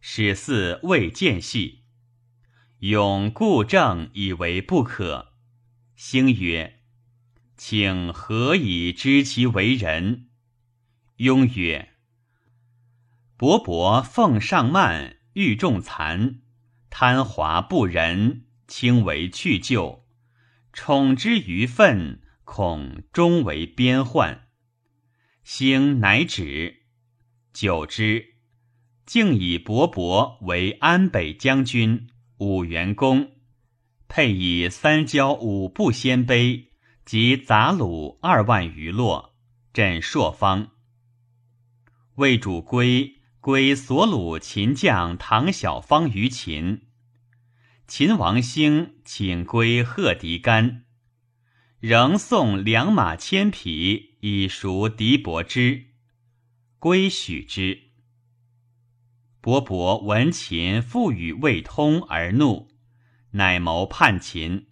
[0.00, 1.84] 使嗣未见系。
[2.80, 5.34] 永固正以为不可。
[5.94, 6.80] 兴曰
[7.56, 10.26] ：“请何以知其为人？”
[11.18, 11.90] 雍曰
[13.38, 16.40] ：“伯伯奉上慢，欲重残，
[16.94, 20.04] 贪华不仁，轻为去就，
[20.74, 24.48] 宠之于愤，恐终为边患。”
[25.42, 26.82] 兴乃止。
[27.54, 28.34] 久之，
[29.06, 32.10] 竟以伯伯为安北将军。
[32.36, 33.30] 武元公
[34.06, 36.66] 配以三交五步鲜卑
[37.06, 39.34] 及杂虏二万余落，
[39.72, 40.72] 镇朔方。
[42.16, 46.82] 魏主归归所虏秦将唐小方于秦。
[47.88, 50.84] 秦王兴请归贺狄干，
[51.80, 55.86] 仍送良马千匹以赎狄伯之，
[56.78, 57.90] 归许之。
[59.40, 62.68] 伯伯闻秦复与未通而怒，
[63.32, 64.68] 乃谋叛秦。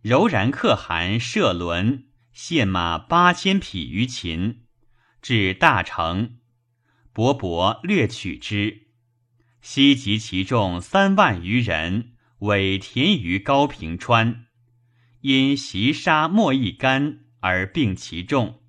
[0.00, 4.62] 柔然可汗射轮献马八千匹于秦，
[5.20, 6.37] 至大城，
[7.18, 8.86] 伯伯略取之，
[9.60, 14.46] 西及其众三万余人，委田于高平川，
[15.22, 18.62] 因袭杀莫一干而并其众。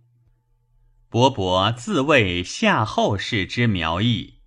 [1.09, 4.39] 伯伯自谓夏后氏之苗裔。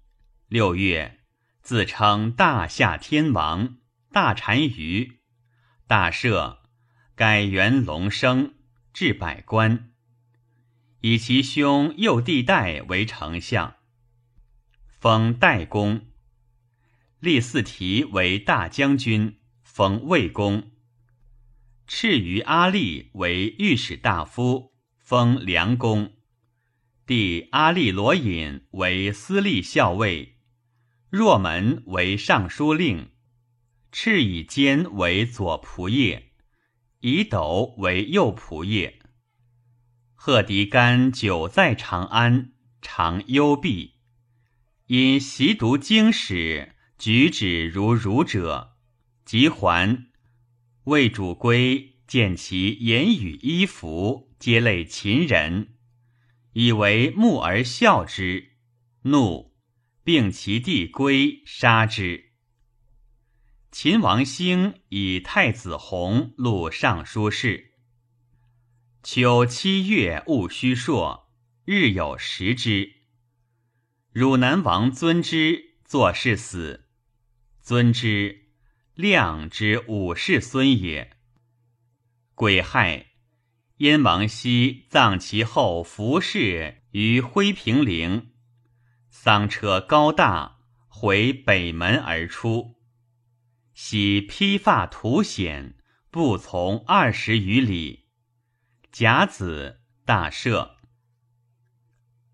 [0.48, 1.20] 六月，
[1.60, 3.76] 自称大夏天王，
[4.10, 5.20] 大单于，
[5.86, 6.56] 大赦，
[7.14, 8.54] 改元龙生，
[8.92, 9.92] 置百官，
[11.02, 13.76] 以其兄右帝代为丞相，
[15.02, 16.06] 封代公。
[17.18, 20.70] 立四提为大将军，封魏公。
[21.88, 26.12] 赐于阿力为御史大夫，封梁公。
[27.04, 30.38] 弟阿力罗隐为司隶校尉。
[31.10, 33.10] 若门为尚书令，
[33.90, 36.22] 赤以坚为左仆射，
[37.00, 38.94] 以斗为右仆射。
[40.14, 43.94] 贺迪干久在长安，常幽闭，
[44.94, 48.76] 因习读经史，举止如儒者。
[49.24, 50.10] 即还，
[50.84, 55.76] 魏主归，见其言语衣服皆类秦人，
[56.52, 58.50] 以为目而笑之，
[59.04, 59.54] 怒，
[60.04, 62.32] 并其弟归杀之。
[63.70, 67.72] 秦王兴以太子弘录尚书事。
[69.02, 71.30] 秋七月戊戌朔，
[71.64, 73.00] 日有食之。
[74.12, 76.84] 汝南王尊之作事死，
[77.62, 78.50] 尊之
[78.92, 81.16] 亮之五世孙也。
[82.34, 83.06] 癸亥，
[83.78, 88.34] 燕王熙葬其后服饰于辉平陵，
[89.08, 90.58] 丧车高大，
[90.88, 92.76] 回北门而出。
[93.72, 95.78] 喜披发图显，
[96.10, 98.10] 步从二十余里。
[98.90, 100.72] 甲子，大赦。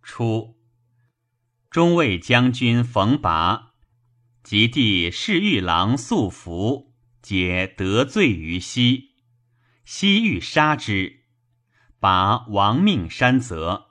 [0.03, 0.57] 初，
[1.71, 3.75] 中尉将军冯拔
[4.43, 9.11] 及弟侍御郎素福，皆得罪于西，
[9.85, 11.25] 西欲杀之，
[12.01, 13.89] 拔亡命山泽。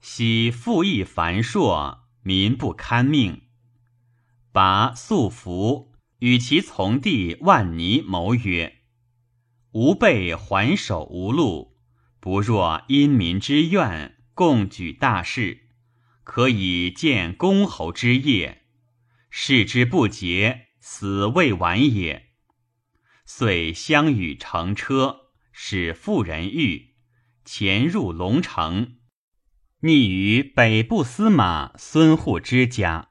[0.00, 3.42] 西赋役繁硕，民不堪命，
[4.50, 5.92] 拔素福。
[6.20, 8.78] 与其从弟万尼谋曰
[9.72, 11.76] ：“吾辈还守无路，
[12.20, 15.61] 不若因民之愿，共举大事，
[16.24, 18.64] 可以建公侯之业。
[19.30, 22.30] 事之不竭，死未晚也。”
[23.24, 26.94] 遂相与乘车，使妇人御，
[27.44, 28.96] 潜入龙城，
[29.80, 33.08] 匿于北部司马孙护之家，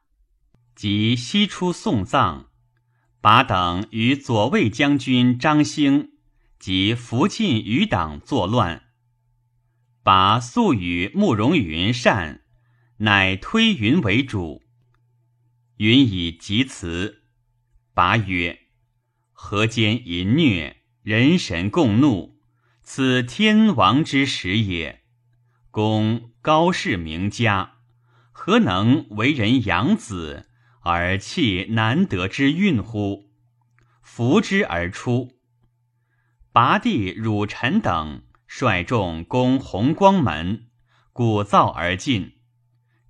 [0.75, 2.51] 即西出送葬。
[3.19, 6.13] 拔等与左卫将军张兴
[6.59, 8.83] 及福晋余党作乱，
[10.01, 12.40] 拔素与慕容云善，
[13.03, 14.61] 乃推云为主。
[15.77, 17.23] 云以疾辞，
[17.95, 18.59] 拔曰
[19.33, 22.39] ：“河间淫虐，人神共怒，
[22.83, 25.01] 此天王之时也。
[25.71, 27.77] 公高氏名家，
[28.31, 30.47] 何能为人养子？”
[30.83, 33.29] 而弃难得之运乎？
[34.01, 35.39] 扶之而出。
[36.51, 40.69] 拔地汝臣等率众攻弘光门，
[41.13, 42.33] 鼓噪而进，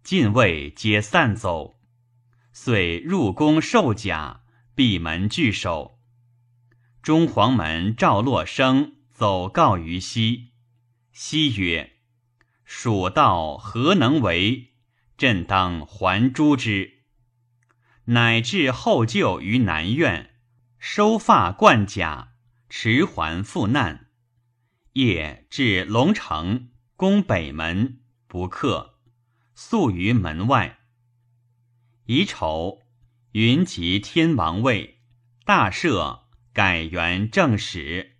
[0.04, 1.80] 禁卫皆散走。
[2.54, 4.42] 遂入宫受甲，
[4.76, 6.00] 闭门拒守。
[7.02, 10.52] 中黄门赵洛生走告于西，
[11.12, 11.94] 西曰
[12.66, 14.74] ：“蜀道何能为？
[15.18, 17.00] 朕当还诛之。”
[18.06, 20.32] 乃至后就于南苑，
[20.80, 22.34] 收发冠甲，
[22.68, 24.08] 持还赴难。
[24.94, 28.91] 夜至龙城，攻北门，不克，
[29.64, 30.80] 宿于门外。
[32.08, 32.82] 乙丑，
[33.34, 35.02] 云集天王位，
[35.46, 38.18] 大赦，改元正史。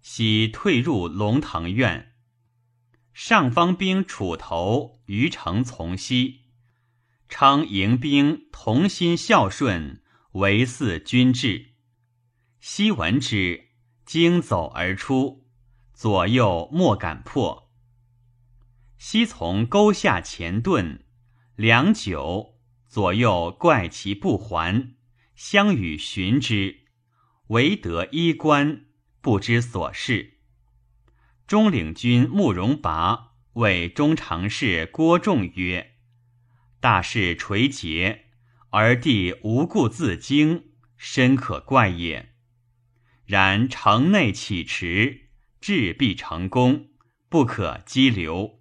[0.00, 2.14] 喜退入龙腾苑，
[3.12, 6.46] 上方兵楚头于城从西。
[7.28, 11.74] 称迎兵同心孝顺，为嗣君制。
[12.58, 13.68] 昔闻之，
[14.06, 15.46] 惊走而出，
[15.92, 17.69] 左右莫敢破。
[19.02, 20.98] 昔从沟下前遁，
[21.56, 24.94] 良久，左右怪其不还，
[25.34, 26.80] 相与寻之，
[27.46, 28.84] 唯得衣冠，
[29.22, 30.40] 不知所事。
[31.46, 35.92] 中领军慕容拔谓中常侍郭仲曰。
[36.78, 38.26] 大事垂结，
[38.68, 42.34] 而帝无故自惊，深可怪也。
[43.24, 46.90] 然城内启迟，志必成功，
[47.30, 48.59] 不可激流。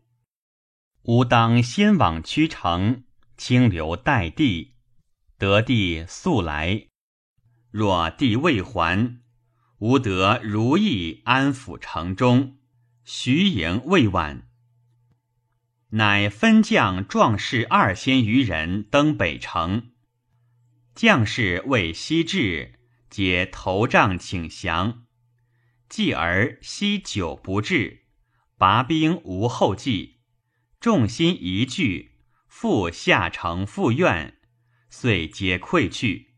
[1.10, 3.03] 吾当先往屈城，
[3.36, 4.76] 清流待帝，
[5.39, 6.86] 得帝速来。
[7.72, 9.18] 若帝未还，
[9.80, 12.60] 吾得如意安抚城中，
[13.03, 14.47] 徐营未晚。
[15.93, 19.89] 乃分将壮士二千余人登北城，
[20.93, 22.76] 将士为西至，
[23.10, 25.07] 皆头帐请降。
[25.89, 28.03] 继而西久不至，
[28.60, 30.18] 拔兵无后继，
[30.80, 32.12] 众心疑惧，
[32.48, 34.38] 复下城复怨，
[34.90, 36.36] 遂皆溃去。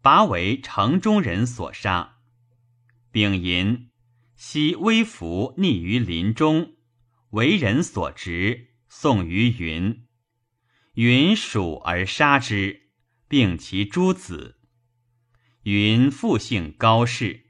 [0.00, 2.20] 拔为城中人所杀。
[3.10, 3.90] 丙寅，
[4.34, 6.76] 昔微服匿于林中。
[7.32, 10.06] 为人所执，送于云。
[10.94, 12.88] 云属而杀之，
[13.28, 14.58] 并其诸子。
[15.64, 17.44] 云复姓高氏。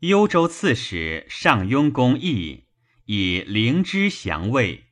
[0.00, 2.64] 幽州刺史上庸公义
[3.12, 4.84] 以灵芝降魏，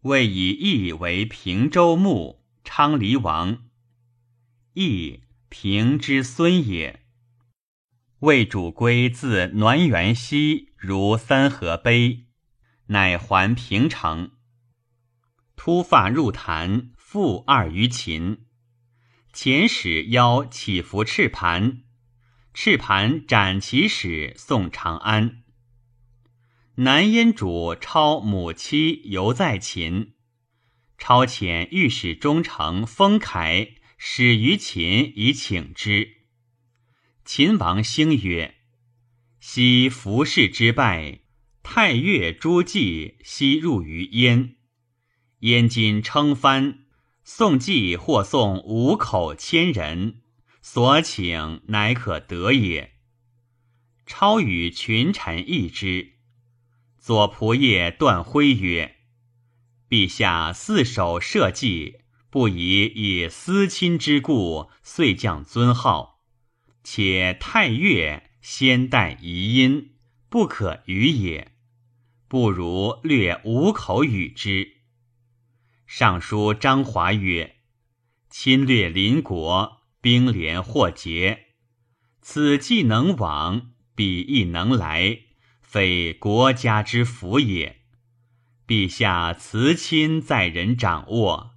[0.00, 3.68] 魏以义为平州牧、昌黎王。
[4.72, 7.04] 义平之孙也。
[8.18, 12.24] 魏主归自滦元西如三河碑，
[12.86, 14.32] 乃还平城。
[15.54, 18.46] 突发入坛，复二于秦。
[19.32, 21.84] 前使邀起伏赤盘。
[22.52, 25.44] 赤盘斩其使送长安。
[26.78, 30.12] 南燕主超母妻犹在秦，
[30.98, 36.18] 超遣御史中丞封凯使于秦以请之。
[37.24, 38.56] 秦王兴曰
[39.40, 41.20] ：“昔服侍之败，
[41.62, 44.56] 太岳诸暨悉入于燕。
[45.38, 46.80] 燕今称藩，
[47.24, 50.20] 宋季或送五口千人。”
[50.60, 52.96] 所请乃可得也。
[54.04, 56.15] 超与群臣议之。
[57.06, 58.96] 左仆射段辉曰
[59.88, 62.00] ：“陛下四守社稷，
[62.30, 66.24] 不宜以私亲之故遂降尊号。
[66.82, 69.92] 且太岳先代遗音，
[70.28, 71.52] 不可与也。
[72.26, 74.78] 不如略五口与之。”
[75.86, 77.58] 尚书张华曰
[78.28, 81.46] ：“侵略邻国。”兵连祸结，
[82.20, 85.20] 此既能往，彼亦能来，
[85.66, 87.82] 非国家之福也。
[88.66, 91.54] 陛下慈亲在人掌握，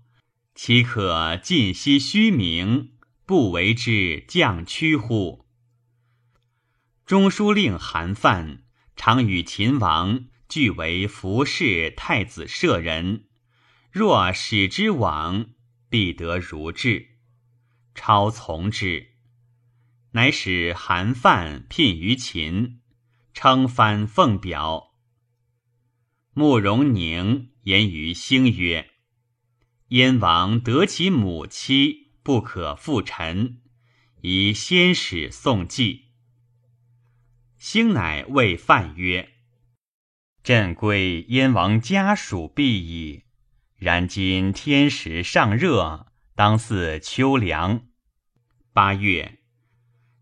[0.53, 2.91] 岂可尽息虚名，
[3.25, 5.45] 不为之降屈乎？
[7.05, 8.63] 中书令韩范
[8.95, 13.25] 常与秦王俱为服侍太子舍人，
[13.91, 15.51] 若使之往，
[15.89, 17.07] 必得如志。
[17.95, 19.13] 超从之，
[20.11, 22.78] 乃使韩范聘于秦，
[23.41, 24.91] 称藩奉表。
[26.33, 28.89] 慕容宁言于兴曰
[29.95, 33.61] ：“燕王得其母妻，不可复臣，
[34.19, 36.07] 以先使送祭。”
[37.57, 39.29] 兴乃谓范曰
[40.43, 43.23] ：“朕归燕王家属必矣。
[43.77, 47.87] 然今天时尚热，当似秋凉。”
[48.73, 49.39] 八月，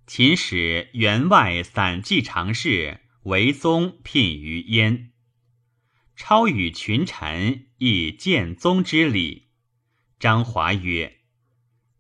[0.06, 5.12] 秦使员外散骑常侍为宗聘于燕。
[6.16, 9.50] 超与群臣议建宗之礼。
[10.18, 11.18] 张华曰：“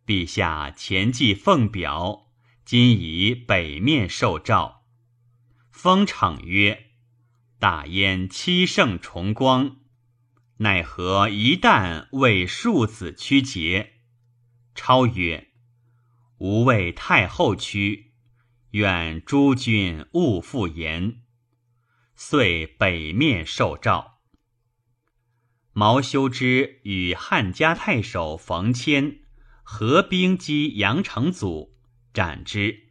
[0.08, 2.32] 陛下前记奉表，
[2.64, 4.86] 今以北面受诏。”
[5.70, 6.92] 封敞曰
[7.60, 9.82] ：“大燕七圣崇光，
[10.60, 13.96] 奈何一旦为庶子屈节？”
[14.74, 15.50] 超曰。
[16.38, 18.07] 吾为太后屈，
[18.78, 21.24] 愿诸君勿复言。
[22.16, 24.20] 遂北面受诏。
[25.74, 29.22] 毛修之与汉家太守冯谦
[29.64, 31.76] 合兵击阳城祖，
[32.14, 32.84] 斩之。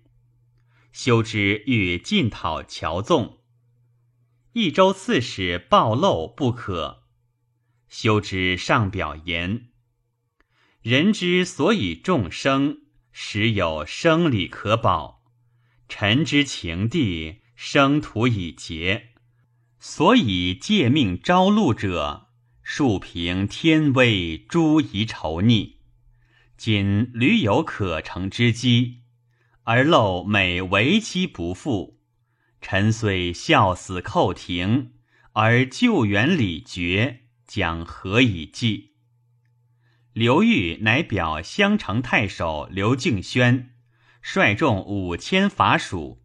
[0.90, 3.38] 修之欲进讨乔纵，
[4.54, 7.04] 益州刺史暴漏不可。
[7.88, 9.68] 修之上表言：
[10.82, 12.82] 人之所以众生。
[13.18, 15.15] 实有生理可保，
[15.88, 19.10] 臣之情地，生徒已竭，
[19.78, 22.28] 所以借命招戮者，
[22.62, 25.76] 庶平天威，诸夷仇逆。
[26.56, 29.02] 今屡有可乘之机，
[29.62, 32.00] 而漏每为期不复，
[32.60, 34.92] 臣虽效死寇庭，
[35.32, 38.94] 而救援礼绝，将何以继？
[40.12, 43.75] 刘裕乃表襄城太守刘敬轩，
[44.28, 46.20] 率众五千伐蜀，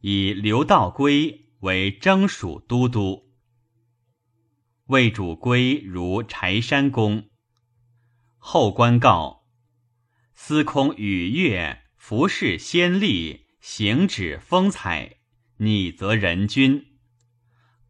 [0.00, 3.30] 以刘道归为征蜀都督。
[4.86, 7.28] 魏主归如柴山公。
[8.38, 9.44] 后官告：
[10.32, 15.18] 司空与越服侍先例，行止风采，
[15.58, 16.86] 拟则人君。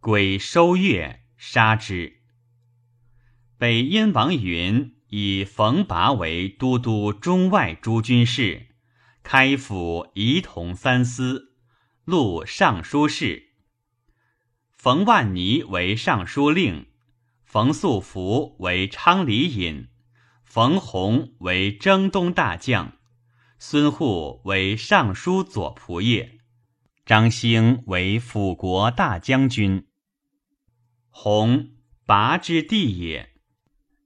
[0.01, 2.21] 归收月，杀之。
[3.57, 4.95] 北燕王云。
[5.09, 8.66] 以冯拔为都督中外诸军事，
[9.29, 11.57] 开府仪同三司，
[12.05, 13.55] 录尚书事。
[14.73, 16.87] 冯万尼为尚书令，
[17.45, 19.89] 冯素福为昌黎尹，
[20.45, 22.93] 冯弘为征东大将，
[23.59, 26.39] 孙护为尚书左仆射，
[27.05, 29.89] 张兴为辅国大将军。
[31.11, 31.71] 弘
[32.07, 33.31] 拔之地也。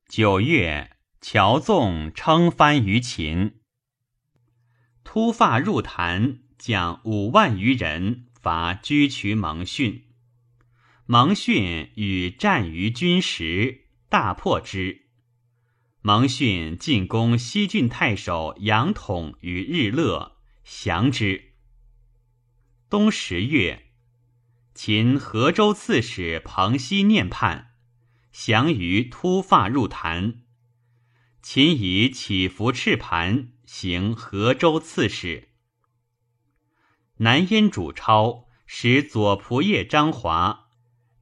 [0.09, 3.60] 九月，乔纵称藩于秦。
[5.05, 10.05] 突发入坛，将五万余人伐居渠蒙逊。
[11.07, 15.07] 蒙逊与战于军时，大破之。
[16.03, 21.53] 蒙逊进攻西郡太守杨统于日乐，降之。
[22.89, 23.87] 冬十月，
[24.75, 27.73] 秦河州刺史彭熙念叛，
[28.33, 30.43] 降于突发入坛。
[31.43, 35.51] 秦以起伏赤盘行河州刺史。
[37.19, 40.71] 南燕主超使左仆射张华。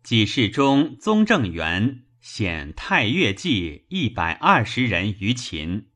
[0.02, 5.90] 几世中宗正元显太岳祭一百二十人于秦。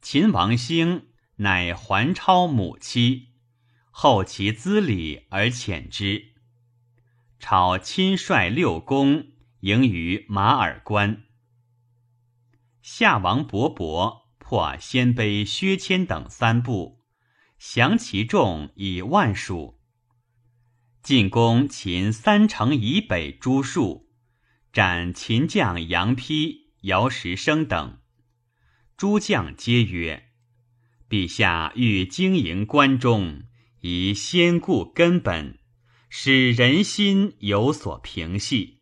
[0.00, 3.30] 秦王兴乃还超母妻，
[3.90, 6.26] 后其资礼而遣之。
[7.40, 9.32] 超亲率六公
[9.62, 11.24] 迎于马耳关。
[12.80, 14.19] 夏王勃勃
[14.50, 16.98] 破鲜卑薛谦等三部，
[17.56, 19.78] 降其众以万数。
[21.04, 24.06] 进攻秦三城以北诸戍，
[24.72, 28.00] 斩秦将杨丕、姚石生等。
[28.96, 30.30] 诸将皆曰
[31.08, 33.44] ：“陛下欲经营关中，
[33.82, 35.60] 宜先固根本，
[36.08, 38.80] 使人心有所平息。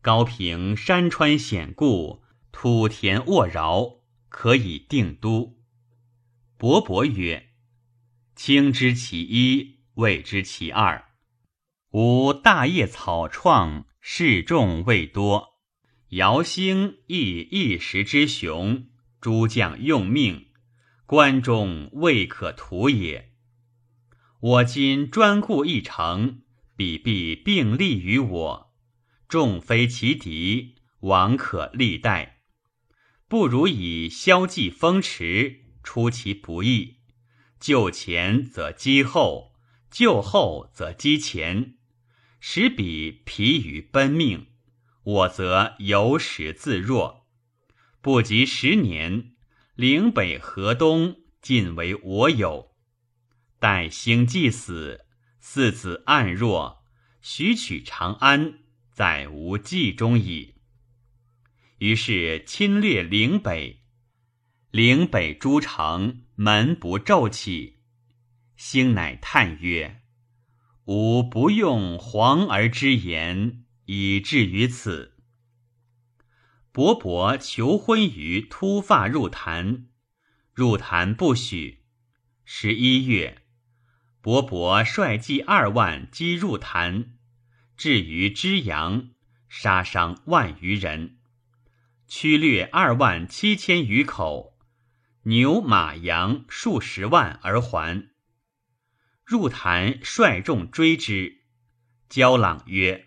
[0.00, 4.01] 高平山川险固，土田沃饶，
[4.32, 5.60] 可以定都。”
[6.56, 7.50] 伯伯曰
[8.34, 11.04] ：“卿知其一，未知其二。”
[11.92, 15.60] 吾大业草创，示众未多。
[16.08, 18.88] 姚兴亦一时之雄，
[19.20, 20.46] 诸将用命，
[21.04, 23.32] 关中未可图也。
[24.40, 26.42] 我今专顾一城，
[26.76, 28.72] 彼必并立于我，
[29.28, 32.31] 众非其敌，王可立待。
[33.32, 36.98] 不如以消济风驰，出其不意。
[37.58, 39.54] 救前则击后，
[39.90, 41.78] 救后则击前。
[42.40, 44.48] 使彼疲于奔命，
[45.02, 47.26] 我则由始自若。
[48.02, 49.32] 不及十年，
[49.76, 52.72] 岭北河东尽为我有。
[53.58, 55.06] 待兴既死，
[55.40, 56.84] 四子暗弱，
[57.22, 58.58] 许取长安，
[58.90, 60.56] 在无计中矣。
[61.82, 63.80] 于是侵略岭北，
[64.70, 67.80] 岭北诸城门不骤起。
[68.54, 70.00] 兴乃叹曰。
[70.84, 75.16] 吾不用皇儿之言，以至于此。
[76.70, 79.88] 伯伯求婚于突发入坛，
[80.52, 81.82] 入坛不许。
[82.44, 83.42] 十一月，
[84.20, 87.14] 伯伯率计二万击入坛，
[87.76, 89.08] 至于之阳，
[89.48, 91.18] 杀伤万余人，
[92.14, 94.58] 驱掠二万七千余口，
[95.22, 98.10] 牛马羊数十万而还。
[99.24, 101.38] 入坛，率众追之。
[102.10, 103.06] 焦朗曰：“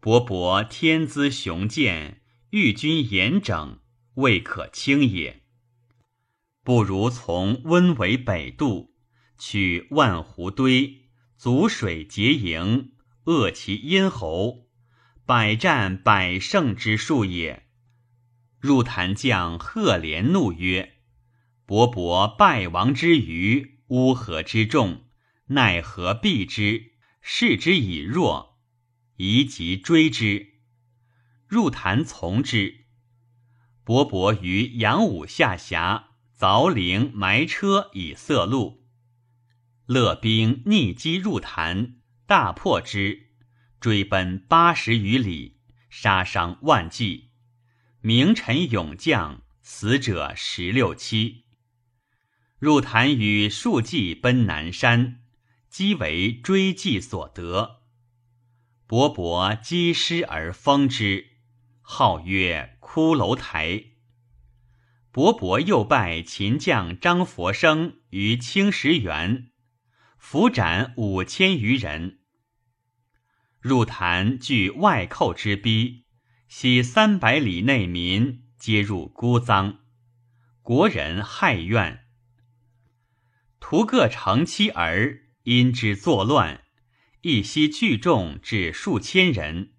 [0.00, 3.80] 勃勃天资雄健，御军严整，
[4.14, 5.42] 未可轻也。
[6.62, 8.94] 不如从温为北渡，
[9.36, 12.94] 取万湖堆，阻水结营，
[13.24, 14.70] 扼其咽喉，
[15.26, 17.60] 百战百胜之术也。”
[18.64, 20.94] 入坛将贺连怒曰
[21.66, 25.04] ：“伯伯败亡之余，乌合之众。”
[25.52, 26.92] 奈何避之？
[27.20, 28.58] 视之以弱，
[29.16, 30.54] 宜即追之。
[31.46, 32.86] 入坛从之。
[33.84, 38.86] 伯伯于阳武下峡凿陵埋车以塞路。
[39.84, 43.28] 乐兵逆击入坛，大破之，
[43.78, 45.58] 追奔八十余里，
[45.90, 47.33] 杀伤万计。
[48.06, 51.46] 名臣勇将，死者十六七。
[52.58, 55.22] 入坛与数骑奔南山。
[55.70, 57.80] 积为追计所得，
[58.86, 61.30] 伯伯积师而封之，
[61.80, 63.84] 号曰骷髅台。
[65.10, 69.50] 伯伯又拜秦将张佛生于青石原，
[70.18, 72.18] 伏斩五千余人。
[73.60, 76.03] 入坛据外寇之逼，
[76.48, 79.78] 悉三百里内民皆入孤臧，
[80.62, 82.04] 国人害怨，
[83.60, 85.22] 屠各城妻儿。
[85.44, 86.62] 因之作乱，
[87.20, 89.74] 一夕聚众至数千人。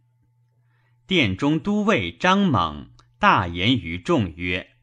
[1.08, 4.76] 殿中都尉张猛大言于众曰：“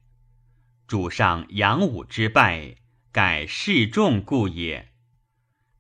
[0.88, 2.78] 主上扬武之败，
[3.12, 4.92] 盖示众故也。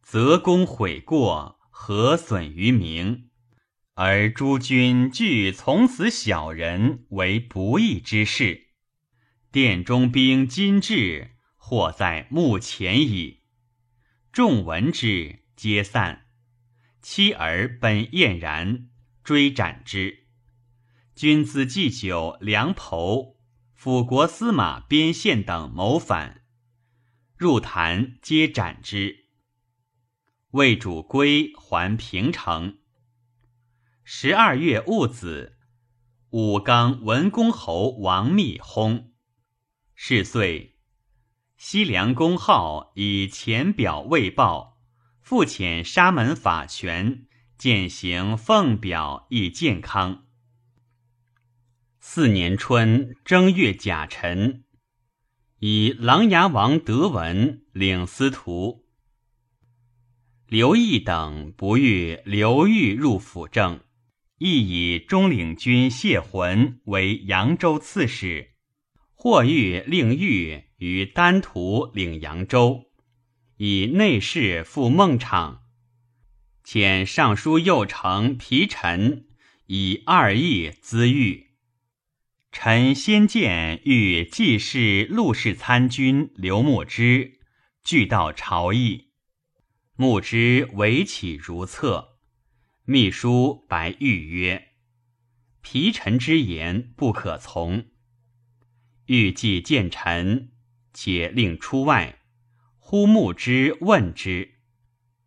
[0.02, 3.28] 则功悔过，何损于民？
[3.94, 8.68] 而诸君俱从此小人为不义之事。
[9.50, 13.42] 殿中兵今至，或在目前矣。”
[14.32, 16.26] 众闻之，皆散。
[17.02, 18.88] 妻儿本晏然，
[19.22, 20.26] 追斩之。
[21.14, 23.36] 君子祭酒、梁侯、
[23.74, 26.44] 辅国司马边县等谋反，
[27.36, 29.26] 入坛皆斩之。
[30.52, 32.78] 魏主归还平城。
[34.14, 35.56] 十二月戊子，
[36.30, 39.06] 武冈文公侯王密薨。
[39.94, 40.76] 是岁，
[41.56, 44.78] 西凉公号以前表未报。
[45.22, 50.26] 复遣沙门法权，践行奉表以健康。
[51.98, 54.64] 四年春正月甲辰，
[55.58, 58.84] 以琅琊王德文领司徒。
[60.46, 63.80] 刘毅等不欲刘裕入辅政，
[64.44, 68.54] 亦以中领军谢浑为扬州刺史，
[69.14, 72.86] 或欲令裕于丹徒领扬州。
[73.58, 75.60] 以内侍赴孟昶，
[76.64, 79.26] 遣尚书右丞皮臣
[79.68, 81.52] 以二亿资豫。
[82.50, 87.38] 臣先见欲济事陆氏参军刘牧之，
[87.84, 89.12] 俱到朝议。
[89.94, 92.11] 牧之为起如厕。
[92.84, 94.70] 秘书白玉曰
[95.62, 97.86] ：“皮臣之言不可从。”
[99.06, 100.50] 欲既见臣，
[100.92, 102.22] 且令出外。
[102.78, 104.54] 呼牧之问之，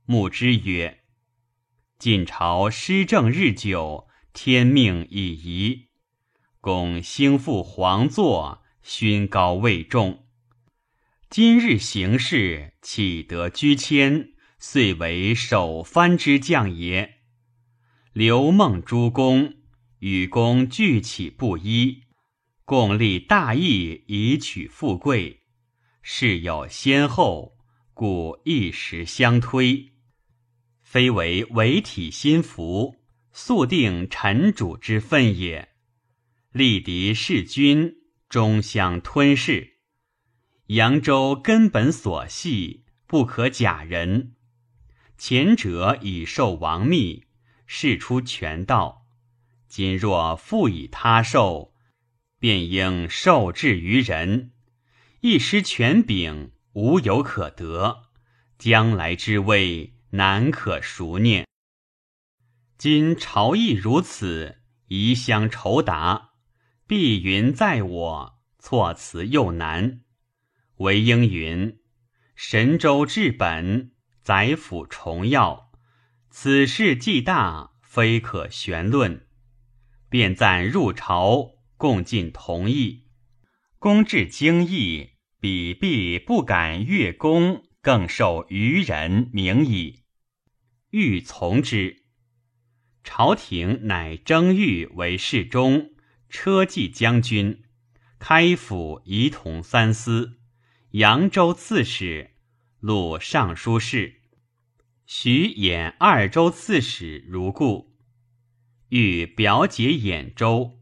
[0.04, 1.04] 牧之曰
[1.98, 5.88] ：“晋朝施政日久，天命已移。
[6.60, 10.26] 公兴复皇座，勋高位重。
[11.30, 14.34] 今日行事，岂得居谦？
[14.60, 17.15] 遂为首藩之将也。
[18.16, 19.56] 刘孟诸公
[20.00, 22.04] 与公俱起不一，
[22.64, 25.42] 共立大义以取富贵，
[26.02, 27.58] 事有先后。”
[27.94, 29.92] 故一时相推，
[30.82, 32.96] 非为为体心服，
[33.34, 35.74] 素定臣主之分也。
[36.54, 37.96] 力敌弑君，
[38.30, 39.74] 终相吞噬。
[40.68, 44.36] 扬州根本所系，不可假人。
[45.18, 47.25] 前者已受王密，
[47.66, 49.06] 事出权道；
[49.68, 51.74] 今若复以他受，
[52.40, 54.52] 便应受制于人，
[55.22, 56.52] 一失权柄。
[56.76, 58.10] 无有可得，
[58.58, 61.48] 将来之位难可熟念。
[62.78, 66.32] 今朝议如此，宜相酬答，
[66.86, 70.02] 必云在我，措辞又难。
[70.80, 71.80] 为应云：
[72.36, 75.65] 神州治本，宰辅重要，
[76.38, 79.26] 此事既大，非可悬论。
[80.10, 83.06] 便赞入朝，共进同意，
[83.80, 85.12] 公至精义。
[85.40, 90.04] 彼必不敢越宫，更受愚人名矣。
[90.90, 92.04] 欲从之。
[93.06, 95.92] 朝廷乃征欲为侍中、
[96.28, 97.64] 车骑将军、
[98.20, 100.38] 开府仪同三司、
[100.92, 102.32] 扬州刺史、
[102.82, 104.24] 录尚书事，
[105.06, 107.96] 许兖二州刺史如故。
[108.90, 110.80] 欲表解兖州，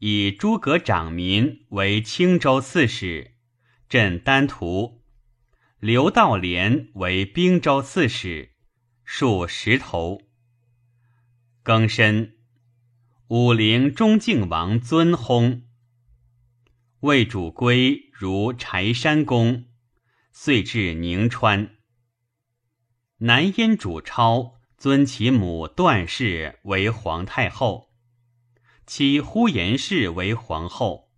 [0.00, 3.36] 以诸葛长民为青州刺史。
[3.88, 5.04] 镇丹徒，
[5.78, 8.54] 刘道廉为兵州刺史，
[9.06, 10.22] 戍石头。
[11.62, 12.36] 庚申，
[13.28, 15.62] 武陵中靖王尊薨，
[17.00, 19.66] 魏主归如柴山公，
[20.32, 21.76] 遂至宁川。
[23.18, 27.92] 南燕主超尊其母段氏为皇太后，
[28.86, 31.12] 其呼延氏为皇后。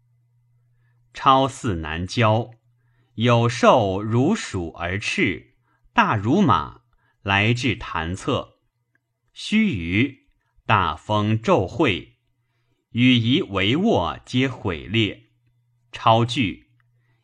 [1.14, 2.50] 超嗣南郊。
[3.14, 5.54] 有兽如鼠而赤，
[5.94, 6.82] 大如马，
[7.22, 8.58] 来至坛侧。
[9.32, 10.18] 须臾，
[10.66, 12.18] 大风骤会，
[12.90, 15.30] 羽仪帷幄皆毁裂。
[15.92, 16.72] 超惧，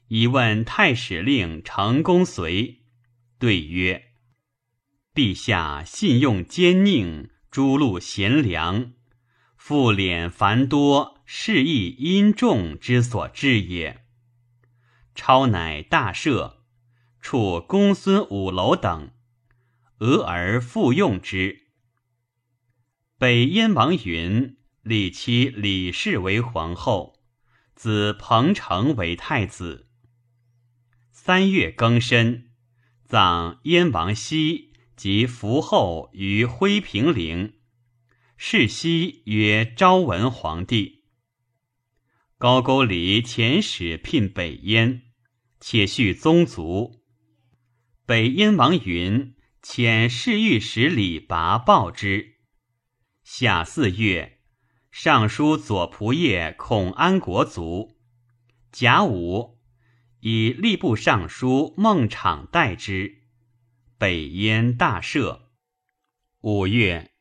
[0.08, 2.80] 以问太史令程公随，
[3.38, 4.11] 对曰
[5.14, 8.92] ：“陛下信用奸佞，诛戮贤良，
[9.56, 14.06] 复敛繁多，是亦因众之所至也。”
[15.14, 16.54] 超乃大赦，
[17.20, 19.10] 处公孙五楼等，
[19.98, 21.66] 俄而复用之。
[23.18, 27.20] 北燕王云立妻李氏为皇后，
[27.74, 29.88] 子彭城为太子。
[31.10, 32.50] 三月庚申，
[33.04, 37.54] 葬燕王熙及福后于徽平陵。
[38.36, 41.04] 世熙曰昭文皇帝。
[42.38, 45.02] 高句丽遣使聘北燕，
[45.60, 47.04] 且续宗族。
[48.04, 52.38] 北燕王云遣侍御史李拔报之。
[53.22, 54.40] 夏四月，
[54.90, 57.96] 尚书左仆射孔安国卒。
[58.72, 59.60] 甲午，
[60.18, 63.21] 以吏部尚书孟昶代之。
[64.02, 65.42] 北燕大赦。
[66.40, 67.12] 五月，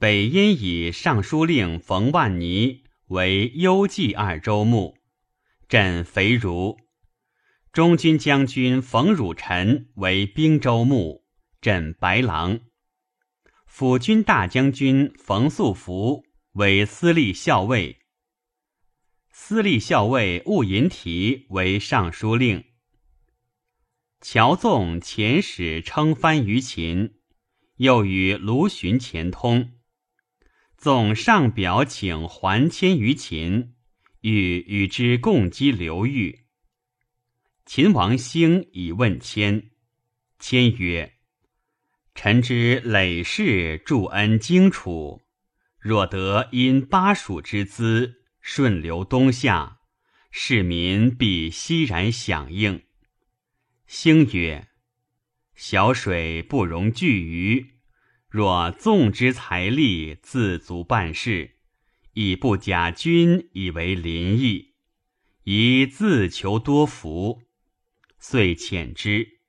[0.00, 4.98] 北燕以尚书令冯万尼为幽蓟二州牧，
[5.68, 6.76] 镇肥如。
[7.72, 11.24] 中军将军冯汝臣为兵州牧，
[11.60, 12.62] 镇白狼；
[13.64, 17.96] 辅军大将军冯素福为司隶校尉，
[19.30, 22.64] 司隶校尉务银提为尚书令。
[24.20, 27.14] 乔纵遣使称藩于秦，
[27.76, 29.74] 又与卢循前通。
[30.76, 33.74] 纵上表请还迁于秦，
[34.22, 36.46] 欲与之共击刘豫。
[37.64, 39.70] 秦王兴以问谦，
[40.40, 41.14] 谦曰
[42.14, 45.22] ：“臣之累世助恩荆楚，
[45.78, 49.78] 若得因巴蜀之资顺流东下，
[50.32, 52.82] 市民必欣然响应。”
[53.88, 54.68] 兴曰
[55.56, 57.78] ：“小水不容巨鱼，
[58.28, 61.56] 若纵之财力自足办事，
[62.12, 64.74] 以不假君以为邻邑，
[65.44, 67.44] 宜自求多福。”
[68.20, 69.40] 遂遣之，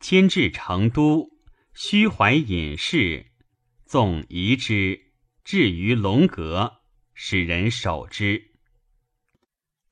[0.00, 1.28] 迁至成都，
[1.74, 3.32] 虚怀隐士，
[3.84, 5.12] 纵移之，
[5.44, 6.80] 至于龙阁，
[7.12, 8.54] 使人守之。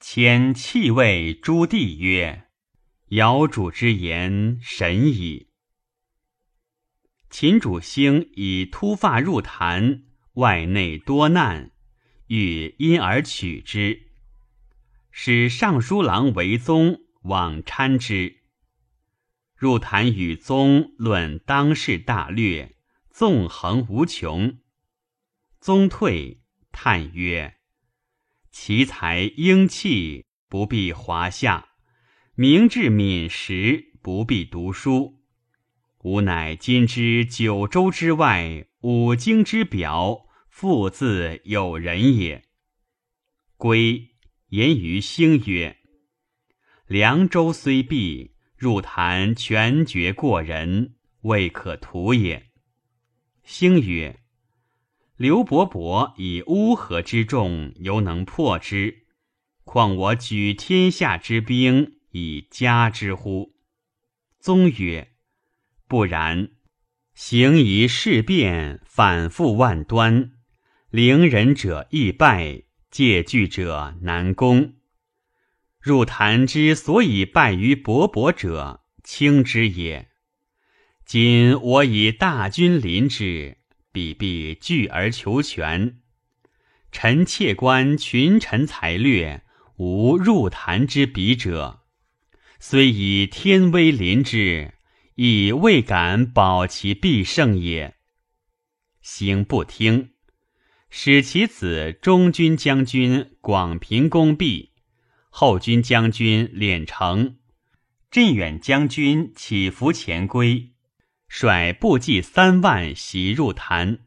[0.00, 2.44] 迁弃谓朱棣曰
[3.08, 5.48] ：“尧主之言神矣。”
[7.30, 10.04] 秦主兴以突发入坛，
[10.34, 11.72] 外内多难，
[12.26, 14.08] 欲因而取之，
[15.10, 17.00] 使尚书郎为宗。
[17.22, 18.36] 往参之，
[19.56, 22.76] 入坛与宗论当世大略，
[23.10, 24.60] 纵横无穷。
[25.58, 26.40] 宗退，
[26.70, 27.56] 叹曰
[28.52, 31.65] ：“奇才英气，不必华夏；
[32.38, 35.22] 明志敏实，不必读书。
[36.02, 42.44] 吾乃今之九州之外，五经之表，复自有人也。”
[43.56, 44.10] 归
[44.48, 45.78] 言于兴曰。
[46.86, 52.50] 凉州虽弊，入坛全绝过人，未可图也。
[53.44, 54.20] 兴曰
[55.16, 59.06] ：“刘伯伯以乌合之众，犹能破之，
[59.64, 63.54] 况我举天下之兵以加之乎？”
[64.40, 65.12] 宗曰
[65.86, 66.50] ：“不然。
[67.14, 70.32] 行宜事变，反复万端，
[70.90, 74.74] 凌人者易败，借据者难攻。”
[75.80, 80.08] 入坛之所以败于勃勃者，轻之也。
[81.04, 83.58] 今我以大军临之，
[83.92, 86.00] 彼必惧而求全。
[86.90, 89.44] 臣妾观群臣才略，
[89.76, 91.85] 无入坛之比者。
[92.58, 94.74] 虽以天威临之，
[95.14, 97.96] 亦未敢保其必胜也。
[99.02, 100.10] 兴不听，
[100.90, 104.72] 使其子中军将军广平公毕。
[105.28, 107.36] 后军将军敛城，
[108.10, 110.72] 镇远将军起伏前归，
[111.28, 113.98] 率部骑三万袭入坛。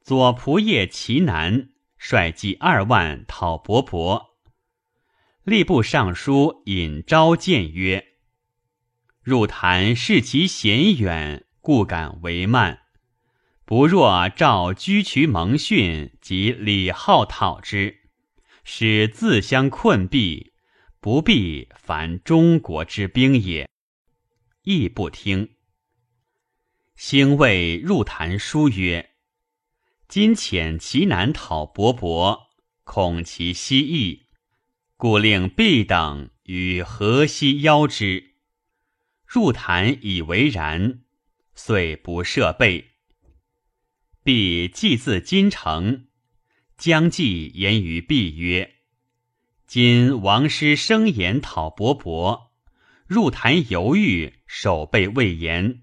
[0.00, 4.29] 左仆射齐南率骑二万讨勃勃。
[5.50, 8.06] 吏部尚书尹昭谏曰
[9.20, 12.82] ：“入坛视其险远，故敢为慢。
[13.64, 17.98] 不若召居渠蒙逊及李浩讨之。”
[18.62, 20.52] 使自相困毙，
[21.00, 23.68] 不必烦中国之兵也。
[24.62, 25.56] 亦不听。
[26.94, 29.10] 兴谓入谈书曰
[30.06, 32.38] ：“今遣其南讨勃勃，
[32.84, 34.26] 恐其西邑，
[35.00, 38.34] 故令毕等与河西邀之。
[39.26, 41.00] 入谈以为然，
[41.54, 42.90] 遂不设备。
[44.22, 46.08] 必既自金城。”
[46.76, 48.74] 将计言于毕曰
[49.66, 52.48] ：“今王师生言讨勃勃，
[53.06, 55.82] 入坛犹豫，守备未严。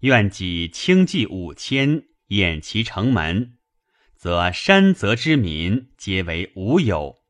[0.00, 3.56] 愿己轻骑五千，掩其城门，
[4.16, 7.21] 则山泽之民皆为吾有，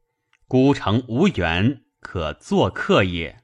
[0.52, 3.42] 孤城无援，可作客也。”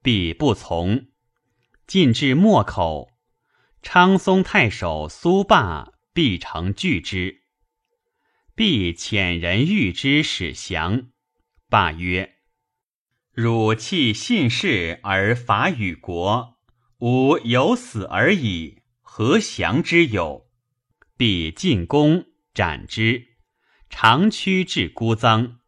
[0.00, 1.08] 必不从，
[1.86, 3.10] 进至莫口，
[3.82, 7.42] 昌松太守苏霸必成拒之。
[8.54, 11.10] 必遣人谕之，使降。
[11.68, 12.36] 霸曰
[13.30, 16.56] ：“汝弃信士而伐与国，
[17.00, 20.48] 吾有死而已，何降之有？
[21.18, 22.24] 必进宫
[22.54, 23.36] 斩之，
[23.90, 25.59] 长驱至孤臧。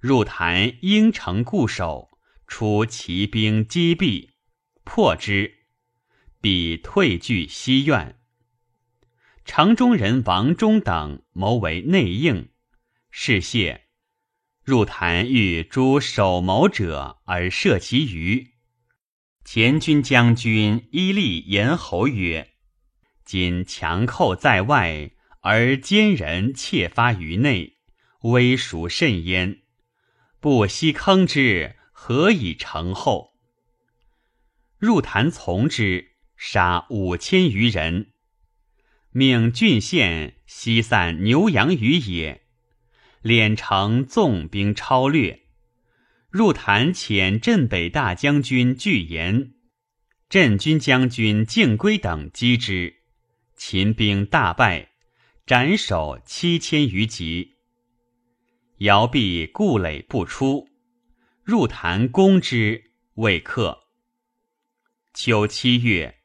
[0.00, 2.08] 入坛应城固守，
[2.46, 4.28] 出骑兵击毙，
[4.84, 5.66] 破之。
[6.40, 8.16] 彼退据西苑。
[9.44, 12.50] 城中人王忠等谋为内应，
[13.10, 13.86] 是谢。
[14.62, 18.52] 入坛欲诛守谋者，而射其余。
[19.44, 22.52] 前军将军伊利言侯曰
[23.24, 25.10] ：“今强寇在外，
[25.40, 27.78] 而奸人窃发于内，
[28.22, 29.62] 危蜀甚焉。
[30.48, 33.34] 不惜坑之，何以成后？”
[34.80, 38.12] 入坛从之，杀五千余人。
[39.10, 42.44] 命郡县西散牛羊于野，
[43.22, 45.42] 敛城纵兵超掠。
[46.30, 49.52] 入坛遣镇北大将军巨言、
[50.30, 53.02] 镇军将军敬归等击之，
[53.54, 54.92] 秦兵大败，
[55.44, 57.57] 斩首七千余级。
[58.78, 60.68] 姚毕固垒不出，
[61.42, 63.88] 入坛攻之，未克。
[65.12, 66.18] 秋七月。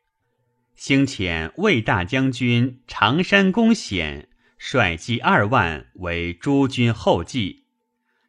[0.75, 7.65] 兴遣魏大将军常山公显率骑二万为诸军后继，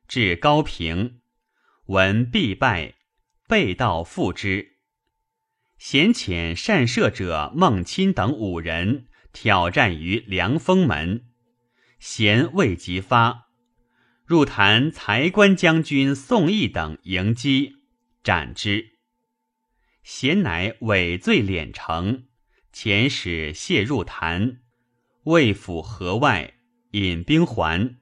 [0.09, 1.21] 至高平，
[1.87, 2.95] 闻必败，
[3.47, 4.79] 被道复之。
[5.77, 11.27] 贤遣善射者孟钦等五人挑战于凉风门，
[11.99, 13.44] 贤未及发，
[14.27, 17.75] 入坛才官将军宋义等迎击，
[18.23, 18.93] 斩之。
[20.03, 22.25] 贤乃伪罪敛城。
[22.73, 24.63] 遣使谢入坛，
[25.25, 26.55] 魏府河外
[26.91, 27.99] 引兵还。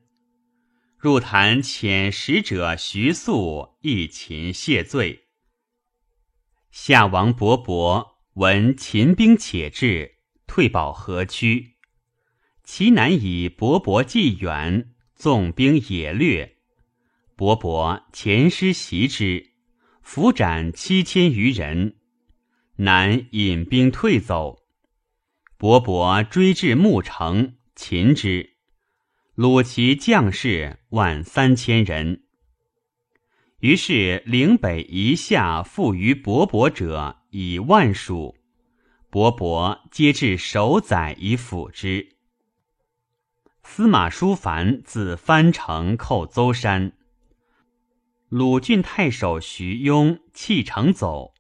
[0.96, 5.24] 入坛遣使者徐素一秦谢罪。
[6.70, 11.74] 夏王勃勃闻秦兵且至，退保河曲。
[12.62, 14.91] 其南以勃勃既远，
[15.22, 16.56] 纵兵野掠。
[17.36, 19.52] 勃勃遣师袭之，
[20.02, 21.94] 伏斩七千余人。
[22.78, 24.64] 南引兵退走。
[25.56, 28.54] 勃勃追至牧城，擒之，
[29.36, 32.24] 虏其将士万三千人。
[33.60, 38.34] 于是岭北一下附于勃勃者以万数，
[39.08, 42.11] 勃勃皆至守宰以辅之。
[43.74, 46.92] 司马叔凡自藩城寇邹山，
[48.28, 51.32] 鲁郡太守徐庸弃城走，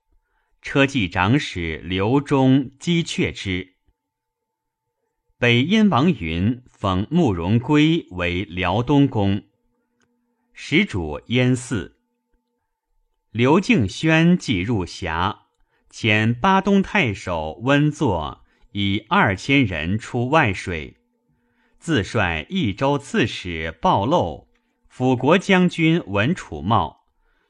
[0.62, 3.74] 车骑长史刘忠击却之。
[5.38, 9.42] 北燕王云封慕容归为辽东公，
[10.54, 11.98] 始主燕寺。
[13.30, 15.48] 刘敬轩即入峡，
[15.90, 20.96] 遣巴东太守温作以二千人出外水，
[21.82, 24.46] 自率益州刺史鲍漏、
[24.88, 27.08] 辅国将军文楚茂、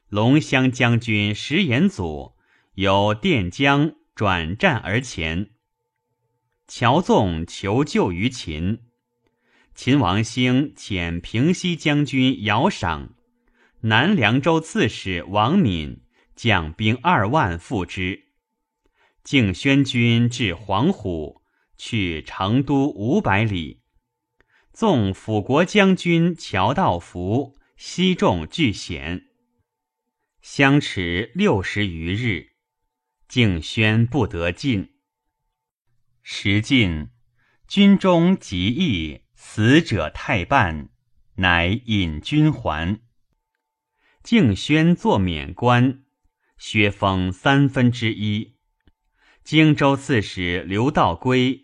[0.09, 2.33] 龙骧将军石延祖
[2.73, 5.51] 由垫江转战而前。
[6.67, 8.79] 乔纵求救于秦，
[9.75, 13.13] 秦王兴遣平西将军姚赏、
[13.81, 16.01] 南凉州刺史王敏
[16.35, 18.23] 将兵二万赴之。
[19.23, 21.43] 敬宣军至黄虎，
[21.77, 23.82] 去成都五百里。
[24.73, 29.27] 纵辅国将军乔道福西众俱险，
[30.41, 32.53] 相持六十余日，
[33.27, 34.95] 敬宣不得进。
[36.23, 37.09] 时进，
[37.67, 40.89] 军中疾疫，死者太半，
[41.35, 42.99] 乃引军还。
[44.23, 46.03] 敬宣作免官，
[46.57, 48.55] 削封三分之一。
[49.43, 51.62] 荆州刺史刘道归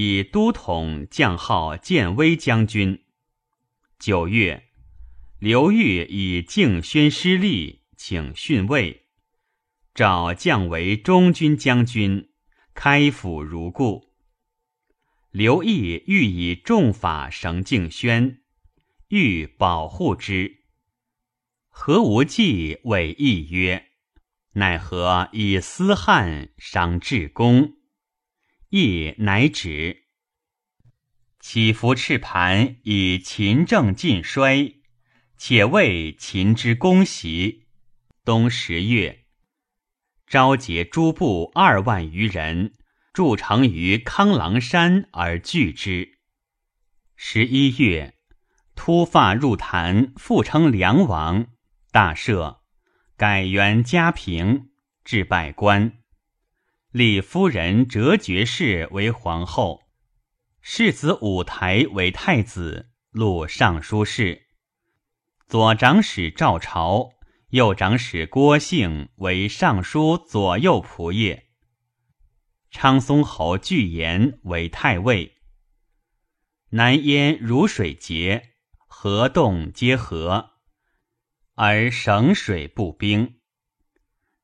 [0.00, 3.02] 以都统降号建威将军。
[3.98, 4.68] 九月，
[5.40, 9.08] 刘裕以敬宣失利，请逊位，
[9.96, 12.30] 召降为中军将军。
[12.74, 14.12] 开府如故。
[15.32, 18.42] 刘毅欲以重法绳敬宣，
[19.08, 20.62] 欲保护之。
[21.70, 23.86] 何无忌谓义曰
[24.54, 27.74] ：“奈何以私汉伤至公？”
[28.70, 30.04] 义乃止。
[31.40, 34.74] 起伏赤盘以秦政尽衰，
[35.38, 37.66] 且为秦之公袭。
[38.24, 39.24] 冬十月。
[40.26, 42.74] 召结诸部二万余人，
[43.14, 46.18] 筑城于康郎山而拒之。
[47.16, 48.14] 十一月，
[48.74, 51.46] 突发入坛，复称梁王，
[51.90, 52.58] 大赦，
[53.16, 54.68] 改元嘉平，
[55.02, 55.97] 置百官。
[56.92, 59.82] 立夫人哲觉氏为皇后，
[60.62, 64.46] 世子武台为太子，录尚书事。
[65.46, 67.10] 左长史赵朝、
[67.50, 71.42] 右长史郭姓为尚书左右仆射。
[72.70, 75.34] 昌松侯巨言为太尉。
[76.70, 78.54] 南燕如水竭，
[78.86, 80.52] 河洞皆河，
[81.54, 83.40] 而省水不冰。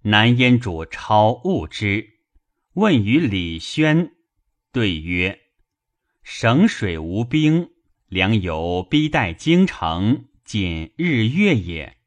[0.03, 2.14] 南燕主超恶之，
[2.75, 4.17] 问于李宣，
[4.73, 5.43] 对曰
[6.25, 7.71] ：“省水无冰，
[8.09, 11.99] 良有逼待京城，仅日月也。”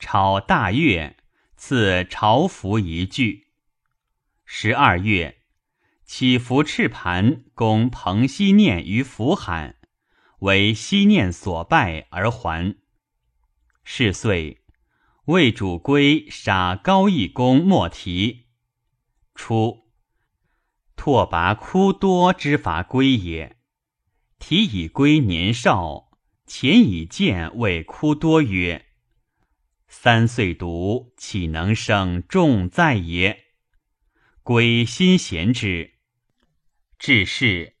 [0.00, 1.18] 超大悦，
[1.56, 3.48] 赐朝服一具。
[4.46, 5.42] 十二月。
[6.06, 9.76] 起伏赤盘攻彭熙念于福罕，
[10.38, 12.76] 为熙念所败而还。
[13.82, 14.62] 是岁，
[15.24, 18.45] 魏主归杀高义公莫提。
[19.36, 19.92] 初，
[20.96, 23.58] 拓跋枯多之伐归也。
[24.38, 26.10] 提以归年少，
[26.46, 28.86] 前以见谓枯多曰
[29.88, 33.44] ：“三岁读，岂能生重在也？”
[34.42, 35.92] 归心贤之。
[36.98, 37.76] 至是，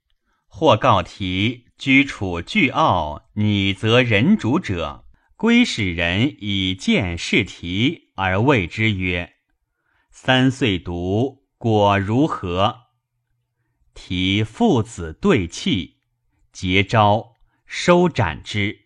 [0.46, 5.06] 或告提居处巨傲，拟则人主者，
[5.36, 9.34] 归使人以见试题，而谓之曰
[10.10, 12.82] ：“三岁读果如何？”
[13.94, 15.96] 提父子对泣，
[16.52, 17.34] 结招
[17.64, 18.85] 收斩之。